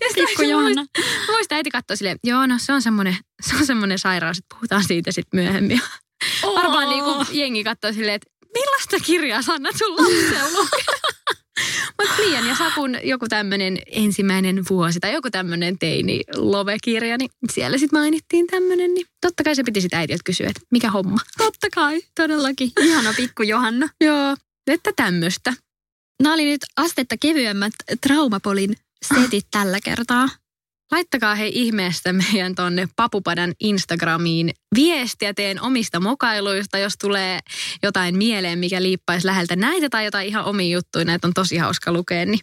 [0.00, 0.86] ja sitten Pikku Johanna.
[1.28, 4.84] muistan, äiti katsoi silleen, joo, no se on semmoinen, se on semmoinen sairaus, että puhutaan
[4.84, 5.82] siitä sitten myöhemmin.
[6.42, 10.94] Varmaan niin kuin jengi katsoo silleen, että millaista kirjaa sä annat sun lapselle lukea?
[12.00, 17.78] Mutta Liian ja Sakun joku tämmöinen ensimmäinen vuosi tai joku tämmöinen teini lovekirja, niin siellä
[17.78, 21.18] sitten mainittiin tämmöinen, niin totta kai se piti sitten äitiltä kysyä, että mikä homma.
[21.38, 22.72] Totta kai, todellakin.
[22.80, 23.88] Ihana pikku Johanna.
[24.04, 24.36] Joo,
[24.66, 25.54] että tämmöistä.
[26.22, 28.76] Nämä oli nyt astetta kevyemmät Traumapolin
[29.14, 30.28] setit tällä kertaa?
[30.90, 37.38] Laittakaa hei ihmeestä meidän tonne Papupadan Instagramiin viestiä teen omista mokailuista, jos tulee
[37.82, 41.04] jotain mieleen, mikä liippaisi läheltä näitä tai jotain ihan omia juttuja.
[41.04, 42.40] Näitä on tosi hauska lukea, niin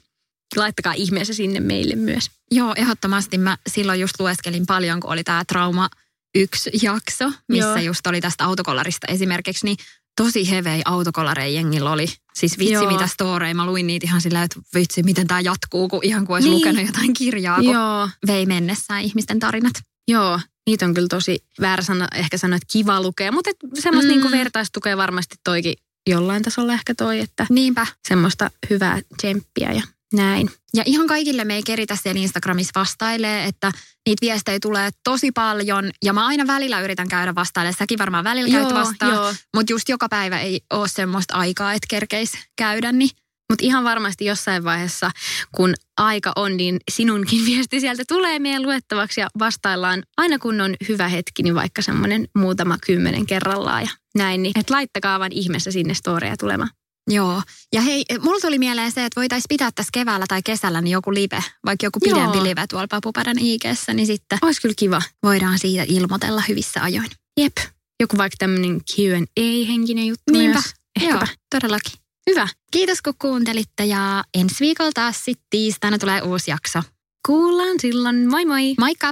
[0.56, 2.32] laittakaa ihmeessä sinne meille myös.
[2.52, 5.90] Joo, ehdottomasti mä silloin just lueskelin paljon, kun oli tämä trauma
[6.36, 7.78] yksi jakso, missä Joo.
[7.78, 9.78] just oli tästä autokollarista esimerkiksi, niin
[10.18, 12.08] tosi hevei autokolareja jengillä oli.
[12.34, 12.92] Siis vitsi Joo.
[12.92, 16.36] mitä storeja, mä luin niitä ihan sillä, että vitsi miten tämä jatkuu, kun ihan kuin
[16.36, 16.60] olisi niin.
[16.60, 18.10] lukenut jotain kirjaa, kun Joo.
[18.28, 19.74] vei mennessään ihmisten tarinat.
[20.08, 24.20] Joo, niitä on kyllä tosi väärä sana, ehkä sanoa, että kiva lukea, mutta semmoista mm.
[24.20, 25.74] niin vertaistukea varmasti toikin
[26.10, 27.88] jollain tasolla ehkä toi, että Niinpä.
[28.08, 29.82] semmoista hyvää tsemppiä ja
[30.14, 30.50] näin.
[30.74, 33.72] Ja ihan kaikille me ei keritä siellä Instagramissa vastailee, että
[34.08, 35.92] niitä viestejä tulee tosi paljon.
[36.04, 37.74] Ja mä aina välillä yritän käydä vastaille.
[37.80, 39.36] Säkin varmaan välillä käyt vastaan.
[39.56, 42.92] Mutta just joka päivä ei ole semmoista aikaa, että kerkeis käydä.
[42.92, 43.10] Niin
[43.50, 45.12] mutta ihan varmasti jossain vaiheessa,
[45.56, 50.76] kun aika on, niin sinunkin viesti sieltä tulee meidän luettavaksi ja vastaillaan aina kun on
[50.88, 54.44] hyvä hetki, niin vaikka semmoinen muutama kymmenen kerrallaan ja näin.
[54.44, 56.70] Niin, että laittakaa vaan ihmeessä sinne storeja tulemaan.
[57.08, 57.42] Joo.
[57.74, 61.14] Ja hei, mulla tuli mieleen se, että voitaisiin pitää tässä keväällä tai kesällä niin joku
[61.14, 62.44] live, vaikka joku pidempi Joo.
[62.44, 63.62] live tuolla Papupadan ig
[63.94, 65.02] niin sitten Olisi kyllä kiva.
[65.24, 67.10] voidaan siitä ilmoitella hyvissä ajoin.
[67.40, 67.58] Jep.
[68.00, 70.54] Joku vaikka tämmöinen Q&A-henkinen juttu Niinpä.
[70.54, 70.74] myös.
[71.02, 71.26] Ehkäpä.
[71.26, 71.94] Joo, todellakin.
[72.30, 72.48] Hyvä.
[72.72, 76.80] Kiitos kun kuuntelitte ja ensi viikolla taas sitten tiistaina tulee uusi jakso.
[77.28, 78.30] Kuullaan silloin.
[78.30, 78.76] Moi moi.
[78.80, 79.12] Moikka!